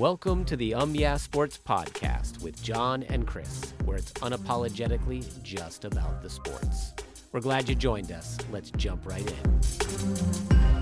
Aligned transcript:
Welcome 0.00 0.46
to 0.46 0.56
the 0.56 0.72
Um 0.72 0.94
Yeah 0.94 1.18
Sports 1.18 1.58
Podcast 1.62 2.42
with 2.42 2.62
John 2.62 3.02
and 3.10 3.26
Chris, 3.26 3.74
where 3.84 3.98
it's 3.98 4.10
unapologetically 4.12 5.42
just 5.42 5.84
about 5.84 6.22
the 6.22 6.30
sports. 6.30 6.94
We're 7.32 7.40
glad 7.40 7.68
you 7.68 7.74
joined 7.74 8.10
us. 8.10 8.38
Let's 8.50 8.70
jump 8.70 9.04
right 9.04 9.30
in. 9.30 9.60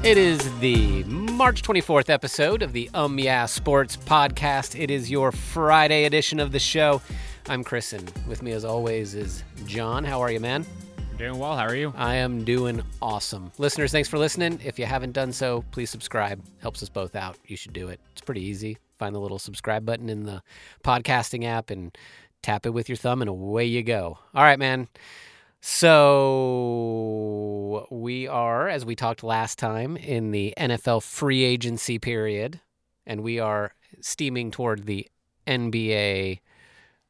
It 0.05 0.17
is 0.19 0.39
the 0.61 1.03
March 1.03 1.63
24th 1.63 2.11
episode 2.11 2.63
of 2.63 2.73
the 2.73 2.89
Um 2.95 3.19
Yeah 3.19 3.47
Sports 3.47 3.97
Podcast. 3.97 4.79
It 4.79 4.89
is 4.89 5.11
your 5.11 5.33
Friday 5.33 6.05
edition 6.05 6.39
of 6.39 6.53
the 6.53 6.61
show. 6.61 7.03
I'm 7.49 7.65
Chris, 7.65 7.93
and 7.93 8.09
with 8.29 8.45
me 8.45 8.53
as 8.53 8.65
always 8.65 9.17
is 9.17 9.43
John. 9.67 10.05
How 10.05 10.21
are 10.21 10.31
you, 10.31 10.39
man? 10.39 10.65
Doing 11.17 11.41
well. 11.41 11.57
How 11.57 11.67
are 11.67 11.75
you? 11.75 11.93
I 11.97 12.15
am 12.15 12.45
doing 12.45 12.83
awesome. 13.03 13.51
Listeners, 13.59 13.91
thanks 13.91 14.09
for 14.09 14.17
listening. 14.17 14.61
If 14.65 14.79
you 14.79 14.87
haven't 14.87 15.11
done 15.11 15.33
so, 15.33 15.65
please 15.73 15.91
subscribe. 15.91 16.41
Helps 16.63 16.85
us 16.85 16.89
both 16.89 17.17
out. 17.17 17.37
You 17.49 17.57
should 17.57 17.73
do 17.73 17.89
it. 17.89 17.99
It's 18.13 18.21
pretty 18.21 18.43
easy. 18.43 18.79
Find 18.99 19.15
the 19.15 19.21
little 19.21 19.39
subscribe 19.39 19.87
button 19.87 20.09
in 20.09 20.25
the 20.25 20.43
podcasting 20.85 21.45
app 21.45 21.71
and 21.71 21.97
tap 22.43 22.67
it 22.67 22.71
with 22.71 22.89
your 22.89 22.97
thumb, 22.97 23.21
and 23.23 23.29
away 23.29 23.65
you 23.65 23.83
go. 23.83 24.19
All 24.35 24.43
right, 24.43 24.59
man. 24.59 24.89
So 26.61 27.87
we 27.91 28.27
are, 28.29 28.69
as 28.69 28.85
we 28.85 28.95
talked 28.95 29.23
last 29.23 29.59
time, 29.59 29.97
in 29.97 30.31
the 30.31 30.55
NFL 30.57 31.03
free 31.03 31.43
agency 31.45 31.99
period, 31.99 32.61
and 33.07 33.23
we 33.23 33.39
are 33.39 33.75
steaming 34.01 34.51
toward 34.51 34.87
the 34.87 35.09
NBA 35.47 36.41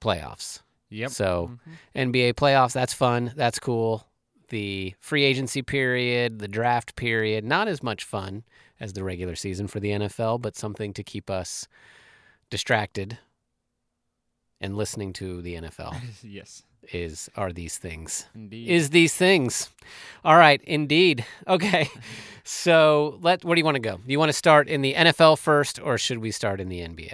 playoffs. 0.01 0.61
Yep. 0.91 1.11
So 1.11 1.51
Mhm. 1.51 1.59
NBA 1.95 2.33
playoffs, 2.35 2.73
that's 2.73 2.95
fun. 2.95 3.33
That's 3.37 3.59
cool. 3.59 4.07
The 4.49 4.95
free 4.99 5.25
agency 5.25 5.61
period, 5.61 6.39
the 6.39 6.49
draft 6.49 6.97
period, 6.97 7.45
not 7.45 7.69
as 7.69 7.83
much 7.83 8.05
fun 8.05 8.45
as 8.81 8.93
the 8.93 9.05
regular 9.05 9.35
season 9.35 9.67
for 9.69 9.81
the 9.81 9.91
NFL, 9.91 10.41
but 10.41 10.57
something 10.57 10.93
to 10.95 11.03
keep 11.03 11.29
us 11.31 11.67
distracted 12.51 13.19
and 14.61 14.77
listening 14.77 15.13
to 15.15 15.41
the 15.43 15.55
NFL 15.55 15.97
yes, 16.23 16.63
is 16.93 17.29
are 17.37 17.53
these 17.53 17.77
things. 17.79 18.27
indeed. 18.35 18.69
Is 18.69 18.91
these 18.91 19.15
things. 19.15 19.71
All 20.25 20.37
right, 20.37 20.61
indeed. 20.65 21.25
Okay. 21.47 21.89
So, 22.51 23.19
let 23.21 23.45
where 23.45 23.55
do 23.55 23.61
you 23.61 23.65
want 23.67 23.75
to 23.75 23.79
go? 23.81 23.97
Do 23.99 24.11
you 24.11 24.19
want 24.19 24.31
to 24.31 24.33
start 24.33 24.69
in 24.69 24.81
the 24.81 24.95
NFL 24.95 25.37
first 25.39 25.79
or 25.79 25.99
should 25.99 26.17
we 26.17 26.31
start 26.31 26.63
in 26.63 26.71
the 26.71 26.81
NBA? 26.81 27.13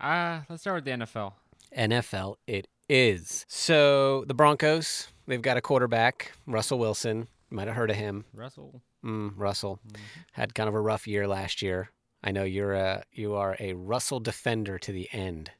uh, 0.00 0.40
let's 0.48 0.62
start 0.62 0.76
with 0.76 0.84
the 0.86 0.92
NFL. 1.04 1.34
NFL 1.76 2.36
it 2.46 2.66
is. 2.88 3.44
So 3.46 4.24
the 4.26 4.32
Broncos, 4.32 5.08
they've 5.26 5.42
got 5.42 5.58
a 5.58 5.60
quarterback, 5.60 6.32
Russell 6.46 6.78
Wilson. 6.78 7.28
You 7.50 7.56
might 7.58 7.66
have 7.66 7.76
heard 7.76 7.90
of 7.90 7.96
him. 7.96 8.24
Russell. 8.32 8.80
Mm, 9.04 9.32
Russell 9.36 9.78
Mhm. 9.86 9.96
had 10.32 10.54
kind 10.54 10.68
of 10.68 10.74
a 10.74 10.80
rough 10.80 11.06
year 11.06 11.26
last 11.28 11.62
year. 11.62 11.90
I 12.22 12.32
know 12.32 12.44
you're 12.44 12.74
a 12.74 13.04
you 13.12 13.34
are 13.34 13.56
a 13.60 13.74
Russell 13.74 14.20
defender 14.20 14.78
to 14.78 14.92
the 14.92 15.08
end. 15.12 15.50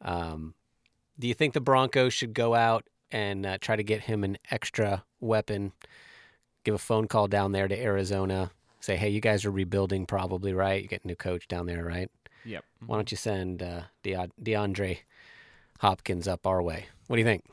Um, 0.00 0.54
do 1.18 1.28
you 1.28 1.34
think 1.34 1.54
the 1.54 1.60
Broncos 1.60 2.12
should 2.14 2.32
go 2.34 2.54
out 2.54 2.86
and 3.10 3.44
uh, 3.46 3.58
try 3.58 3.76
to 3.76 3.84
get 3.84 4.02
him 4.02 4.24
an 4.24 4.38
extra 4.50 5.04
weapon? 5.20 5.72
Give 6.64 6.74
a 6.74 6.78
phone 6.78 7.06
call 7.06 7.28
down 7.28 7.52
there 7.52 7.68
to 7.68 7.78
Arizona. 7.78 8.50
Say, 8.80 8.96
hey, 8.96 9.10
you 9.10 9.20
guys 9.20 9.44
are 9.44 9.50
rebuilding, 9.50 10.06
probably 10.06 10.52
right. 10.54 10.82
You 10.82 10.88
get 10.88 11.04
a 11.04 11.06
new 11.06 11.16
coach 11.16 11.46
down 11.48 11.66
there, 11.66 11.84
right? 11.84 12.10
Yep. 12.44 12.64
Why 12.86 12.96
don't 12.96 13.10
you 13.10 13.16
send 13.18 13.62
uh, 13.62 13.82
De- 14.02 14.30
DeAndre 14.42 15.00
Hopkins 15.80 16.26
up 16.26 16.46
our 16.46 16.62
way? 16.62 16.86
What 17.06 17.16
do 17.16 17.20
you 17.20 17.26
think? 17.26 17.44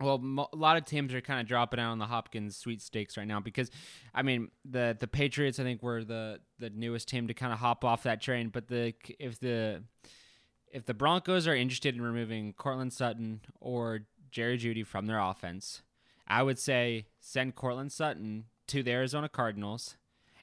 Well, 0.00 0.48
a 0.52 0.56
lot 0.56 0.76
of 0.76 0.84
teams 0.84 1.12
are 1.12 1.20
kind 1.20 1.40
of 1.40 1.48
dropping 1.48 1.80
out 1.80 1.90
on 1.90 1.98
the 1.98 2.06
Hopkins 2.06 2.56
sweepstakes 2.56 3.16
right 3.16 3.26
now 3.26 3.40
because, 3.40 3.70
I 4.14 4.22
mean, 4.22 4.50
the 4.64 4.96
the 4.98 5.08
Patriots 5.08 5.58
I 5.58 5.64
think 5.64 5.82
were 5.82 6.04
the 6.04 6.40
the 6.58 6.70
newest 6.70 7.08
team 7.08 7.26
to 7.26 7.34
kind 7.34 7.52
of 7.52 7.58
hop 7.58 7.84
off 7.84 8.04
that 8.04 8.20
train. 8.20 8.50
But 8.50 8.68
the 8.68 8.94
if 9.18 9.40
the 9.40 9.82
if 10.72 10.86
the 10.86 10.94
Broncos 10.94 11.48
are 11.48 11.54
interested 11.56 11.96
in 11.96 12.02
removing 12.02 12.52
Courtland 12.52 12.92
Sutton 12.92 13.40
or 13.60 14.00
Jerry 14.30 14.56
Jeudy 14.56 14.86
from 14.86 15.06
their 15.06 15.18
offense, 15.18 15.82
I 16.28 16.44
would 16.44 16.58
say 16.58 17.06
send 17.18 17.56
Courtland 17.56 17.90
Sutton 17.90 18.44
to 18.68 18.82
the 18.84 18.92
Arizona 18.92 19.28
Cardinals, 19.28 19.96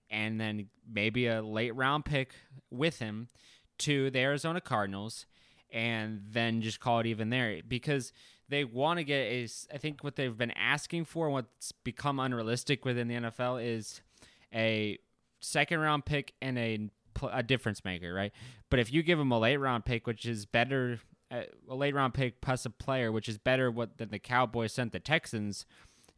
and 0.09 0.41
then 0.41 0.67
maybe 0.91 1.27
a 1.27 1.41
late 1.41 1.75
round 1.75 2.03
pick 2.03 2.33
with 2.69 2.99
him 2.99 3.29
to 3.77 4.09
the 4.09 4.19
Arizona 4.19 4.59
Cardinals, 4.59 5.25
and 5.71 6.21
then 6.29 6.61
just 6.61 6.79
call 6.79 6.99
it 6.99 7.05
even 7.05 7.29
there 7.29 7.61
because 7.65 8.11
they 8.49 8.63
want 8.63 8.99
to 8.99 9.03
get 9.03 9.31
is 9.31 9.67
I 9.73 9.77
think 9.77 10.03
what 10.03 10.15
they've 10.15 10.37
been 10.37 10.51
asking 10.51 11.05
for, 11.05 11.29
what's 11.29 11.71
become 11.71 12.19
unrealistic 12.19 12.85
within 12.85 13.07
the 13.07 13.15
NFL, 13.15 13.63
is 13.63 14.01
a 14.53 14.99
second 15.41 15.79
round 15.79 16.05
pick 16.05 16.33
and 16.41 16.57
a 16.57 16.89
a 17.31 17.43
difference 17.43 17.85
maker, 17.85 18.13
right? 18.13 18.33
But 18.69 18.79
if 18.79 18.91
you 18.91 19.01
give 19.03 19.17
them 19.17 19.31
a 19.31 19.39
late 19.39 19.57
round 19.57 19.85
pick, 19.85 20.05
which 20.05 20.25
is 20.25 20.45
better, 20.45 20.99
uh, 21.31 21.43
a 21.69 21.75
late 21.75 21.95
round 21.95 22.13
pick 22.13 22.41
plus 22.41 22.65
a 22.65 22.69
player, 22.69 23.11
which 23.11 23.29
is 23.29 23.37
better 23.37 23.71
what 23.71 23.97
than 23.97 24.09
the 24.09 24.19
Cowboys 24.19 24.73
sent 24.73 24.91
the 24.91 24.99
Texans 24.99 25.65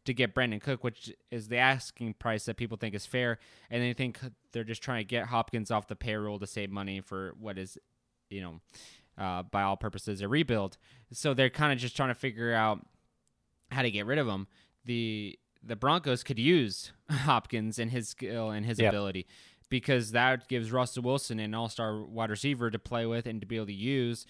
to 0.04 0.14
get 0.14 0.34
Brandin 0.34 0.60
Cook, 0.60 0.82
which 0.82 1.12
is 1.30 1.48
the 1.48 1.58
asking 1.58 2.14
price 2.14 2.46
that 2.46 2.56
people 2.56 2.76
think 2.76 2.94
is 2.94 3.06
fair, 3.06 3.38
and 3.70 3.82
they 3.82 3.92
think 3.92 4.18
they're 4.52 4.64
just 4.64 4.82
trying 4.82 5.00
to 5.00 5.04
get 5.04 5.26
Hopkins 5.26 5.70
off 5.70 5.86
the 5.86 5.96
payroll 5.96 6.38
to 6.38 6.46
save 6.46 6.70
money 6.70 7.00
for 7.00 7.34
what 7.38 7.58
is, 7.58 7.78
you 8.30 8.40
know, 8.40 8.60
uh, 9.18 9.42
by 9.42 9.62
all 9.62 9.76
purposes 9.76 10.20
a 10.22 10.28
rebuild. 10.28 10.78
So 11.12 11.34
they're 11.34 11.50
kind 11.50 11.72
of 11.72 11.78
just 11.78 11.96
trying 11.96 12.10
to 12.10 12.14
figure 12.14 12.52
out 12.54 12.86
how 13.70 13.82
to 13.82 13.90
get 13.90 14.06
rid 14.06 14.18
of 14.18 14.26
him. 14.28 14.46
The 14.84 15.38
the 15.62 15.76
Broncos 15.76 16.22
could 16.22 16.38
use 16.38 16.92
Hopkins 17.10 17.78
and 17.78 17.90
his 17.90 18.08
skill 18.08 18.50
and 18.50 18.64
his 18.64 18.78
Yep. 18.78 18.92
ability 18.92 19.26
because 19.68 20.12
that 20.12 20.48
gives 20.48 20.70
Russell 20.72 21.02
Wilson 21.02 21.38
an 21.40 21.54
all-star 21.54 22.00
wide 22.02 22.30
receiver 22.30 22.70
to 22.70 22.78
play 22.78 23.04
with 23.06 23.26
and 23.26 23.40
to 23.40 23.46
be 23.46 23.56
able 23.56 23.66
to 23.66 23.72
use 23.72 24.24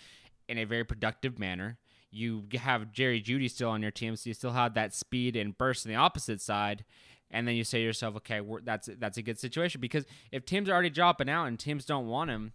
in 0.49 0.59
a 0.59 0.65
very 0.65 0.85
productive 0.85 1.39
manner. 1.39 1.79
You 2.11 2.45
have 2.55 2.91
Jerry 2.91 3.21
Jeudy 3.23 3.49
still 3.51 3.69
on 3.69 3.83
your 3.83 3.91
team, 3.91 4.17
so 4.17 4.31
you 4.31 4.35
still 4.35 4.53
have 4.53 4.73
that 4.75 4.95
speed 4.95 5.37
and 5.37 5.57
burst 5.57 5.87
on 5.87 5.91
the 5.93 5.97
opposite 5.97 6.41
side. 6.41 6.85
And 7.31 7.47
then 7.47 7.55
you 7.55 7.63
say 7.63 7.79
to 7.81 7.85
yourself, 7.85 8.17
okay, 8.17 8.41
we're, 8.41 8.63
that's 8.63 8.89
that's 8.99 9.19
a 9.19 9.23
good 9.23 9.39
situation 9.39 9.83
because 9.83 10.07
if 10.33 10.47
teams 10.47 10.69
are 10.71 10.73
already 10.73 10.89
dropping 10.91 11.29
out 11.29 11.45
and 11.45 11.59
teams 11.59 11.85
don't 11.85 12.07
want 12.07 12.31
him, 12.31 12.53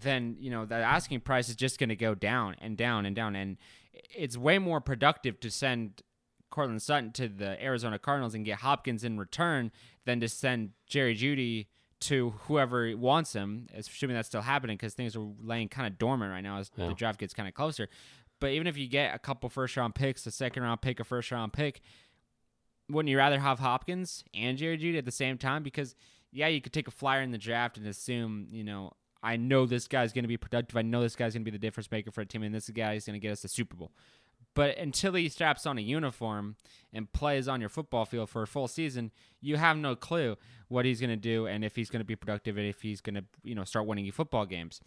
then 0.00 0.36
you 0.38 0.50
know 0.50 0.64
the 0.64 0.74
asking 0.76 1.20
price 1.20 1.48
is 1.48 1.56
just 1.56 1.78
going 1.78 1.88
to 1.90 1.96
go 1.96 2.14
down 2.14 2.56
and 2.60 2.76
down 2.76 3.06
and 3.06 3.14
down, 3.14 3.36
and 3.36 3.56
it's 3.92 4.36
way 4.36 4.58
more 4.58 4.80
productive 4.80 5.40
to 5.40 5.50
send 5.50 6.02
Courtland 6.50 6.82
Sutton 6.82 7.12
to 7.12 7.28
the 7.28 7.62
Arizona 7.62 7.98
Cardinals 7.98 8.34
and 8.34 8.44
get 8.44 8.58
Hopkins 8.60 9.04
in 9.04 9.18
return 9.18 9.72
than 10.04 10.20
to 10.20 10.28
send 10.28 10.70
Jerry 10.86 11.14
Jeudy 11.16 11.66
to 12.00 12.30
whoever 12.46 12.94
wants 12.96 13.32
him, 13.32 13.66
assuming 13.74 14.14
that's 14.14 14.28
still 14.28 14.42
happening 14.42 14.76
because 14.76 14.94
things 14.94 15.16
are 15.16 15.26
laying 15.42 15.68
kind 15.68 15.86
of 15.86 15.98
dormant 15.98 16.30
right 16.30 16.42
now 16.42 16.58
as 16.58 16.70
Yeah. 16.76 16.88
the 16.88 16.94
draft 16.94 17.18
gets 17.18 17.32
kind 17.32 17.48
of 17.48 17.54
closer. 17.54 17.88
But 18.40 18.50
even 18.50 18.66
if 18.66 18.76
you 18.76 18.88
get 18.88 19.14
a 19.14 19.18
couple 19.18 19.48
first 19.48 19.76
round 19.76 19.94
picks, 19.94 20.26
a 20.26 20.30
second 20.30 20.62
round 20.64 20.82
pick, 20.82 21.00
a 21.00 21.04
first 21.04 21.30
round 21.32 21.52
pick, 21.54 21.80
wouldn't 22.90 23.08
you 23.10 23.16
rather 23.16 23.40
have 23.40 23.58
Hopkins 23.58 24.22
and 24.34 24.58
Jerry 24.58 24.76
Jeudy 24.76 24.98
at 24.98 25.04
the 25.06 25.10
same 25.12 25.38
time? 25.38 25.62
Because 25.62 25.94
yeah, 26.30 26.48
you 26.48 26.60
could 26.60 26.72
take 26.72 26.88
a 26.88 26.90
flyer 26.90 27.22
in 27.22 27.30
the 27.30 27.38
draft 27.38 27.78
and 27.78 27.86
assume, 27.86 28.48
you 28.50 28.64
know, 28.64 28.92
I 29.24 29.36
know 29.36 29.64
this 29.64 29.88
guy's 29.88 30.12
going 30.12 30.24
to 30.24 30.28
be 30.28 30.36
productive. 30.36 30.76
I 30.76 30.82
know 30.82 31.00
this 31.00 31.16
guy's 31.16 31.32
going 31.32 31.44
to 31.44 31.50
be 31.50 31.56
the 31.56 31.60
difference 31.60 31.90
maker 31.90 32.10
for 32.10 32.20
a 32.20 32.26
team, 32.26 32.42
and 32.42 32.54
this 32.54 32.68
guy 32.68 32.92
is 32.92 33.06
going 33.06 33.18
to 33.18 33.20
get 33.20 33.32
us 33.32 33.42
a 33.42 33.48
Super 33.48 33.74
Bowl. 33.74 33.90
But 34.54 34.78
until 34.78 35.14
he 35.14 35.28
straps 35.28 35.66
on 35.66 35.78
a 35.78 35.80
uniform 35.80 36.56
and 36.92 37.12
plays 37.12 37.48
on 37.48 37.60
your 37.60 37.70
football 37.70 38.04
field 38.04 38.30
for 38.30 38.42
a 38.42 38.46
full 38.46 38.68
season, 38.68 39.10
you 39.40 39.56
have 39.56 39.76
no 39.76 39.96
clue 39.96 40.36
what 40.68 40.84
he's 40.84 41.00
going 41.00 41.10
to 41.10 41.16
do 41.16 41.46
and 41.46 41.64
if 41.64 41.74
he's 41.74 41.90
going 41.90 42.00
to 42.00 42.04
be 42.04 42.14
productive 42.14 42.56
and 42.56 42.66
if 42.66 42.82
he's 42.82 43.00
going 43.00 43.16
to, 43.16 43.24
you 43.42 43.54
know, 43.54 43.64
start 43.64 43.86
winning 43.86 44.04
you 44.04 44.12
football 44.12 44.46
games. 44.46 44.80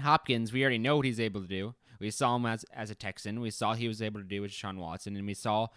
Hopkins, 0.00 0.52
we 0.52 0.60
already 0.62 0.78
know 0.78 0.96
what 0.96 1.06
he's 1.06 1.20
able 1.20 1.40
to 1.40 1.46
do. 1.46 1.74
We 1.98 2.10
saw 2.10 2.36
him 2.36 2.44
as 2.44 2.64
as 2.74 2.90
a 2.90 2.94
Texan. 2.94 3.40
We 3.40 3.50
saw 3.50 3.74
he 3.74 3.88
was 3.88 4.02
able 4.02 4.20
to 4.20 4.26
do 4.26 4.42
with 4.42 4.50
Sean 4.50 4.78
Watson, 4.78 5.16
and 5.16 5.26
we 5.26 5.34
saw 5.34 5.68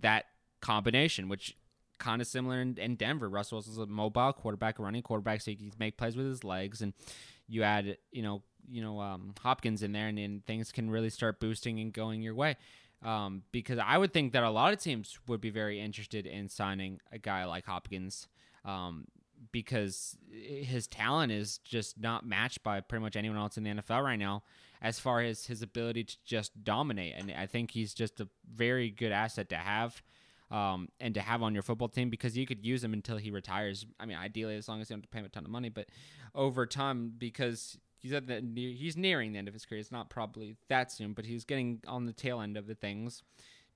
that 0.00 0.24
combination, 0.60 1.28
which 1.28 1.56
kind 2.00 2.20
of 2.20 2.26
similar 2.26 2.60
in, 2.60 2.76
in 2.78 2.96
Denver. 2.96 3.28
Russell 3.28 3.56
Wilson's 3.56 3.78
a 3.78 3.86
mobile 3.86 4.32
quarterback, 4.32 4.80
running 4.80 5.02
quarterback, 5.02 5.40
so 5.40 5.52
he 5.52 5.56
can 5.56 5.70
make 5.78 5.96
plays 5.96 6.16
with 6.16 6.26
his 6.26 6.42
legs, 6.42 6.82
and 6.82 6.92
you 7.46 7.62
add, 7.62 7.96
you 8.10 8.22
know, 8.22 8.42
you 8.68 8.82
know, 8.82 9.00
um, 9.00 9.34
Hopkins 9.40 9.82
in 9.82 9.92
there, 9.92 10.08
and 10.08 10.18
then 10.18 10.42
things 10.46 10.72
can 10.72 10.90
really 10.90 11.10
start 11.10 11.38
boosting 11.38 11.78
and 11.78 11.92
going 11.92 12.22
your 12.22 12.34
way. 12.34 12.56
Um, 13.02 13.44
because 13.52 13.78
I 13.78 13.96
would 13.96 14.12
think 14.12 14.32
that 14.32 14.42
a 14.42 14.50
lot 14.50 14.72
of 14.72 14.80
teams 14.80 15.18
would 15.26 15.40
be 15.40 15.50
very 15.50 15.80
interested 15.80 16.26
in 16.26 16.48
signing 16.48 17.00
a 17.12 17.18
guy 17.18 17.44
like 17.44 17.66
Hopkins. 17.66 18.28
Um, 18.64 19.06
because 19.52 20.18
his 20.30 20.86
talent 20.86 21.32
is 21.32 21.58
just 21.58 21.98
not 21.98 22.26
matched 22.26 22.62
by 22.62 22.80
pretty 22.80 23.02
much 23.02 23.16
anyone 23.16 23.38
else 23.38 23.56
in 23.56 23.64
the 23.64 23.70
NFL 23.70 24.04
right 24.04 24.18
now 24.18 24.42
as 24.82 24.98
far 24.98 25.20
as 25.20 25.46
his 25.46 25.62
ability 25.62 26.04
to 26.04 26.16
just 26.24 26.62
dominate. 26.64 27.14
And 27.16 27.30
I 27.30 27.46
think 27.46 27.70
he's 27.70 27.94
just 27.94 28.20
a 28.20 28.28
very 28.52 28.90
good 28.90 29.12
asset 29.12 29.48
to 29.50 29.56
have 29.56 30.02
um, 30.50 30.88
and 30.98 31.14
to 31.14 31.20
have 31.20 31.42
on 31.42 31.54
your 31.54 31.62
football 31.62 31.88
team 31.88 32.10
because 32.10 32.36
you 32.36 32.46
could 32.46 32.64
use 32.64 32.82
him 32.82 32.92
until 32.92 33.16
he 33.16 33.30
retires. 33.30 33.86
I 33.98 34.06
mean, 34.06 34.16
ideally, 34.16 34.56
as 34.56 34.68
long 34.68 34.80
as 34.80 34.90
you 34.90 34.94
don't 34.94 35.02
have 35.02 35.10
to 35.10 35.12
pay 35.12 35.20
him 35.20 35.26
a 35.26 35.28
ton 35.28 35.44
of 35.44 35.50
money, 35.50 35.68
but 35.68 35.86
over 36.34 36.66
time, 36.66 37.12
because 37.16 37.78
he's 38.00 38.12
at 38.12 38.26
the 38.26 38.42
he's 38.54 38.96
nearing 38.96 39.32
the 39.32 39.38
end 39.38 39.48
of 39.48 39.54
his 39.54 39.64
career. 39.64 39.80
It's 39.80 39.92
not 39.92 40.10
probably 40.10 40.56
that 40.68 40.90
soon, 40.90 41.12
but 41.12 41.26
he's 41.26 41.44
getting 41.44 41.80
on 41.86 42.06
the 42.06 42.12
tail 42.12 42.40
end 42.40 42.56
of 42.56 42.66
the 42.66 42.74
things. 42.74 43.22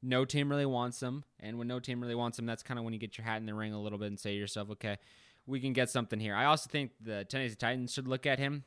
No 0.02 0.24
team 0.24 0.50
really 0.50 0.66
wants 0.66 1.02
him, 1.02 1.24
and 1.40 1.58
when 1.58 1.68
no 1.68 1.80
team 1.80 2.00
really 2.00 2.14
wants 2.14 2.38
him, 2.38 2.44
that's 2.44 2.62
kind 2.62 2.78
of 2.78 2.84
when 2.84 2.92
you 2.92 2.98
get 2.98 3.16
your 3.16 3.24
hat 3.24 3.38
in 3.38 3.46
the 3.46 3.54
ring 3.54 3.72
a 3.72 3.80
little 3.80 3.98
bit 3.98 4.08
and 4.08 4.20
say 4.20 4.32
to 4.32 4.38
yourself, 4.38 4.70
okay, 4.70 4.98
we 5.46 5.60
can 5.60 5.72
get 5.72 5.88
something 5.88 6.20
here. 6.20 6.34
I 6.34 6.44
also 6.44 6.68
think 6.68 6.90
the 7.00 7.24
Tennessee 7.24 7.54
Titans 7.54 7.92
should 7.92 8.08
look 8.08 8.26
at 8.26 8.38
him. 8.38 8.64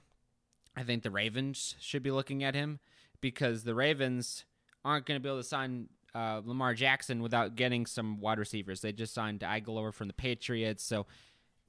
I 0.75 0.83
think 0.83 1.03
the 1.03 1.11
Ravens 1.11 1.75
should 1.79 2.01
be 2.01 2.11
looking 2.11 2.43
at 2.43 2.55
him 2.55 2.79
because 3.21 3.63
the 3.63 3.75
Ravens 3.75 4.45
aren't 4.83 5.05
going 5.05 5.19
to 5.19 5.23
be 5.23 5.29
able 5.29 5.39
to 5.39 5.47
sign 5.47 5.89
uh, 6.17 6.41
Lamar 6.43 6.73
Jackson 6.73 7.21
without 7.21 7.55
getting 7.55 7.85
some 7.85 8.19
wide 8.19 8.39
receivers. 8.39 8.81
They 8.81 8.91
just 8.91 9.13
signed 9.13 9.41
Agholor 9.41 9.93
from 9.93 10.07
the 10.07 10.13
Patriots, 10.13 10.83
so 10.83 11.05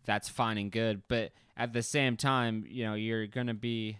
that's 0.06 0.31
fine 0.31 0.56
and 0.56 0.73
good. 0.73 1.03
But 1.06 1.33
at 1.55 1.75
the 1.75 1.83
same 1.83 2.17
time, 2.17 2.65
you 2.67 2.85
know, 2.85 2.95
you're 2.95 3.27
going 3.27 3.49
to 3.49 3.55
be 3.55 3.99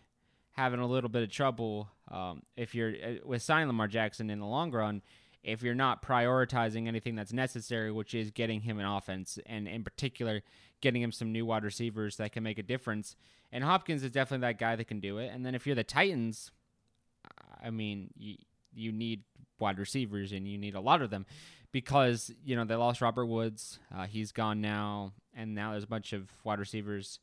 having 0.53 0.81
a 0.81 0.87
little 0.87 1.11
bit 1.11 1.23
of 1.23 1.31
trouble 1.31 1.91
um, 2.11 2.43
if 2.57 2.75
you're 2.75 2.95
uh, 2.95 3.15
with 3.27 3.43
signing 3.43 3.67
Lamar 3.67 3.89
Jackson 3.89 4.31
in 4.31 4.41
the 4.41 4.47
long 4.47 4.71
run. 4.71 5.03
If 5.45 5.63
you're 5.63 5.75
not 5.75 6.03
prioritizing 6.03 6.89
anything 6.89 7.15
that's 7.15 7.33
necessary, 7.33 7.93
which 7.93 8.15
is 8.15 8.31
getting 8.31 8.63
him 8.63 8.79
an 8.79 8.87
offense, 8.87 9.39
and 9.45 9.69
in 9.69 9.85
particular, 9.85 10.43
getting 10.81 11.03
him 11.03 11.13
some 11.13 11.31
new 11.31 11.45
wide 11.45 11.63
receivers 11.63 12.17
that 12.17 12.33
can 12.33 12.43
make 12.43 12.59
a 12.59 12.63
difference. 12.63 13.17
And 13.53 13.63
Hopkins 13.63 14.03
is 14.03 14.11
definitely 14.11 14.47
that 14.47 14.59
guy 14.59 14.77
that 14.77 14.87
can 14.87 15.01
do 15.01 15.19
it. 15.19 15.31
And 15.33 15.45
then 15.45 15.55
if 15.55 15.67
you're 15.67 15.77
the 15.77 15.85
Titans, 15.85 16.51
I 17.63 17.71
mean, 17.71 18.11
you, 18.17 18.37
you 18.75 18.93
need 18.93 19.23
wide 19.59 19.79
receivers 19.79 20.33
and 20.33 20.47
you 20.47 20.59
need 20.59 20.75
a 20.75 20.81
lot 20.81 21.03
of 21.03 21.11
them 21.11 21.27
because, 21.73 22.33
you 22.45 22.57
know, 22.57 22.65
they 22.65 22.75
lost 22.75 23.01
Robert 23.01 23.27
Woods. 23.27 23.79
Uh, 23.95 24.07
he's 24.07 24.33
gone 24.33 24.61
now. 24.61 25.13
And 25.35 25.55
now 25.55 25.73
there's 25.73 25.85
a 25.85 25.89
bunch 25.89 26.13
of 26.13 26.31
wide 26.45 26.59
receivers 26.59 27.21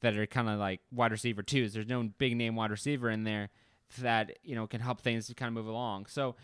that 0.00 0.16
are 0.16 0.26
kind 0.26 0.48
of 0.48 0.58
like 0.58 0.80
wide 0.90 1.12
receiver 1.12 1.42
twos. 1.42 1.72
There's 1.72 1.86
no 1.86 2.02
big 2.18 2.36
name 2.36 2.56
wide 2.56 2.70
receiver 2.70 3.10
in 3.10 3.24
there 3.24 3.50
that, 3.98 4.38
you 4.42 4.54
know, 4.54 4.66
can 4.66 4.80
help 4.80 5.00
things 5.00 5.26
to 5.26 5.34
kind 5.34 5.48
of 5.48 5.54
move 5.54 5.66
along. 5.66 6.06
So 6.06 6.34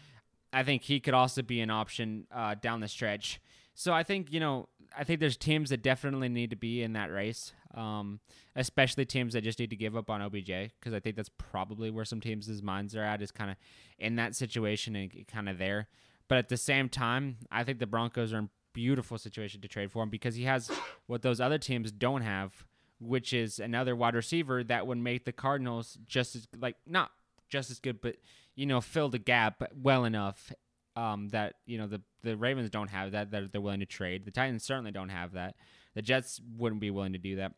I 0.53 0.63
think 0.63 0.83
he 0.83 1.01
could 1.01 1.15
also 1.15 1.43
be 1.43 1.61
an 1.61 1.71
option 1.71 2.27
uh, 2.35 2.55
down 2.61 2.81
the 2.81 2.89
stretch. 2.89 3.41
So 3.75 3.93
I 3.93 4.03
think, 4.03 4.33
you 4.33 4.41
know, 4.41 4.69
I 4.97 5.05
think 5.05 5.21
there's 5.21 5.37
teams 5.37 5.71
that 5.71 5.83
definitely 5.83 6.29
need 6.29 6.51
to 6.51 6.57
be 6.57 6.83
in 6.83 6.95
that 6.95 7.13
race, 7.13 7.53
um, 7.75 8.21
especially 8.57 9.05
teams 9.05 9.35
that 9.35 9.43
just 9.43 9.59
need 9.59 9.71
to 9.71 9.77
give 9.77 9.97
up 9.97 10.11
on 10.11 10.23
OBJ 10.23 10.73
because 10.79 10.95
I 10.95 11.01
think 11.01 11.17
that's 11.17 11.31
probably 11.37 11.91
where 11.91 12.05
some 12.05 12.21
teams' 12.21 12.63
minds 12.63 12.97
are 12.97 13.03
at 13.03 13.23
is 13.23 13.31
kind 13.31 13.51
of 13.51 13.57
in 13.99 14.17
that 14.17 14.35
situation 14.35 14.97
and 14.97 15.27
kind 15.29 15.49
of 15.49 15.59
there. 15.59 15.89
But 16.29 16.39
at 16.39 16.49
the 16.49 16.57
same 16.57 16.89
time, 16.89 17.37
I 17.51 17.65
think 17.65 17.79
the 17.79 17.87
Broncos 17.87 18.33
are 18.33 18.39
in 18.39 18.51
beautiful 18.73 19.19
situation 19.19 19.61
to 19.61 19.69
trade 19.69 19.91
for 19.91 20.03
him 20.03 20.11
because 20.11 20.35
he 20.35 20.45
has 20.45 20.71
what 21.07 21.23
those 21.23 21.41
other 21.41 21.59
teams 21.59 21.91
don't 21.91 22.23
have, 22.23 22.65
which 23.01 23.33
is 23.33 23.59
another 23.59 23.97
wide 23.97 24.15
receiver 24.15 24.63
that 24.65 24.87
would 24.87 24.99
make 24.99 25.25
the 25.25 25.33
Cardinals 25.33 25.99
just 26.07 26.37
as 26.37 26.47
like 26.59 26.77
not 26.87 27.11
just 27.49 27.71
as 27.71 27.81
good, 27.81 28.01
but 28.01 28.17
you 28.55 28.67
know 28.67 28.81
fill 28.81 29.09
the 29.09 29.19
gap 29.19 29.63
well 29.75 30.05
enough 30.05 30.53
um, 30.97 31.29
that 31.29 31.55
you 31.67 31.79
know 31.79 31.87
the 31.87 32.01
the 32.23 32.37
Ravens 32.37 32.71
don't 32.71 32.89
have 32.89 33.13
that 33.13 33.31
that 33.31 33.53
they're 33.53 33.61
willing 33.61 33.81
to 33.81 33.87
trade. 33.87 34.25
The 34.25 34.31
Titans 34.31 34.65
certainly 34.65 34.91
don't 34.91 35.11
have 35.11 35.33
that. 35.33 35.55
The 35.99 36.03
Jets 36.03 36.41
wouldn't 36.57 36.81
be 36.81 36.93
willing 36.93 37.15
to 37.15 37.19
do 37.19 37.35
that. 37.37 37.55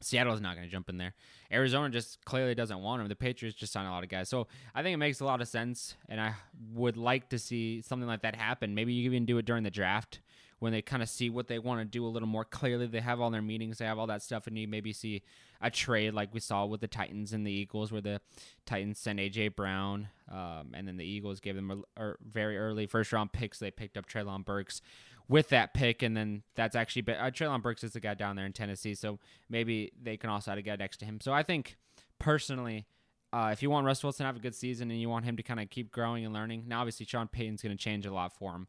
Seattle's 0.00 0.40
not 0.40 0.54
going 0.54 0.68
to 0.68 0.70
jump 0.70 0.88
in 0.88 0.98
there. 0.98 1.14
Arizona 1.50 1.90
just 1.90 2.24
clearly 2.24 2.54
doesn't 2.54 2.78
want 2.78 3.02
him. 3.02 3.08
The 3.08 3.16
Patriots 3.16 3.58
just 3.58 3.72
signed 3.72 3.88
a 3.88 3.90
lot 3.90 4.04
of 4.04 4.08
guys. 4.08 4.28
So 4.28 4.46
I 4.72 4.84
think 4.84 4.94
it 4.94 4.98
makes 4.98 5.18
a 5.18 5.24
lot 5.24 5.40
of 5.40 5.48
sense, 5.48 5.96
and 6.08 6.20
I 6.20 6.34
would 6.74 6.96
like 6.96 7.30
to 7.30 7.40
see 7.40 7.82
something 7.82 8.06
like 8.06 8.22
that 8.22 8.36
happen. 8.36 8.76
Maybe 8.76 8.92
you 8.92 9.02
even 9.06 9.26
do 9.26 9.36
it 9.38 9.46
during 9.46 9.64
the 9.64 9.70
draft 9.72 10.20
when 10.58 10.72
they 10.72 10.82
kind 10.82 11.02
of 11.02 11.08
see 11.08 11.28
what 11.28 11.48
they 11.48 11.58
want 11.58 11.80
to 11.80 11.84
do 11.84 12.04
a 12.06 12.08
little 12.08 12.28
more 12.28 12.44
clearly. 12.44 12.86
They 12.86 13.00
have 13.00 13.20
all 13.20 13.30
their 13.30 13.42
meetings, 13.42 13.78
they 13.78 13.84
have 13.84 13.98
all 13.98 14.06
that 14.06 14.22
stuff, 14.22 14.46
and 14.46 14.58
you 14.58 14.66
maybe 14.66 14.92
see 14.92 15.22
a 15.60 15.70
trade 15.70 16.14
like 16.14 16.32
we 16.32 16.40
saw 16.40 16.64
with 16.64 16.80
the 16.80 16.88
Titans 16.88 17.32
and 17.32 17.46
the 17.46 17.50
Eagles, 17.50 17.92
where 17.92 18.00
the 18.00 18.20
Titans 18.64 18.98
sent 18.98 19.18
AJ 19.18 19.56
Brown, 19.56 20.08
um, 20.30 20.72
and 20.74 20.86
then 20.88 20.96
the 20.96 21.04
Eagles 21.04 21.40
gave 21.40 21.56
them 21.56 21.84
a, 21.96 22.02
a, 22.02 22.14
very 22.20 22.58
early 22.58 22.86
first 22.86 23.12
round 23.12 23.32
picks. 23.32 23.58
So 23.58 23.66
they 23.66 23.70
picked 23.70 23.96
up 23.96 24.06
Treylon 24.06 24.44
Burks 24.44 24.80
with 25.28 25.48
that 25.50 25.74
pick, 25.74 26.02
and 26.02 26.16
then 26.16 26.42
that's 26.54 26.76
actually 26.76 27.02
been, 27.02 27.16
uh, 27.16 27.30
Treylon 27.30 27.62
Burks 27.62 27.84
is 27.84 27.92
the 27.92 28.00
guy 28.00 28.14
down 28.14 28.36
there 28.36 28.46
in 28.46 28.52
Tennessee, 28.52 28.94
so 28.94 29.18
maybe 29.50 29.92
they 30.00 30.16
can 30.16 30.30
also 30.30 30.52
add 30.52 30.58
a 30.58 30.62
guy 30.62 30.76
next 30.76 30.98
to 30.98 31.04
him. 31.04 31.20
So 31.20 31.32
I 31.32 31.42
think 31.42 31.76
personally. 32.18 32.86
Uh, 33.32 33.50
if 33.52 33.60
you 33.60 33.68
want 33.68 33.84
Russ 33.84 34.02
Wilson 34.02 34.24
to 34.24 34.28
have 34.28 34.36
a 34.36 34.40
good 34.40 34.54
season 34.54 34.90
and 34.90 34.98
you 34.98 35.10
want 35.10 35.24
him 35.26 35.36
to 35.36 35.42
kind 35.42 35.60
of 35.60 35.68
keep 35.68 35.90
growing 35.90 36.24
and 36.24 36.32
learning, 36.32 36.64
now 36.68 36.78
obviously 36.80 37.04
Sean 37.04 37.26
Payton's 37.26 37.60
going 37.60 37.76
to 37.76 37.82
change 37.82 38.06
a 38.06 38.12
lot 38.12 38.32
for 38.32 38.52
him 38.54 38.66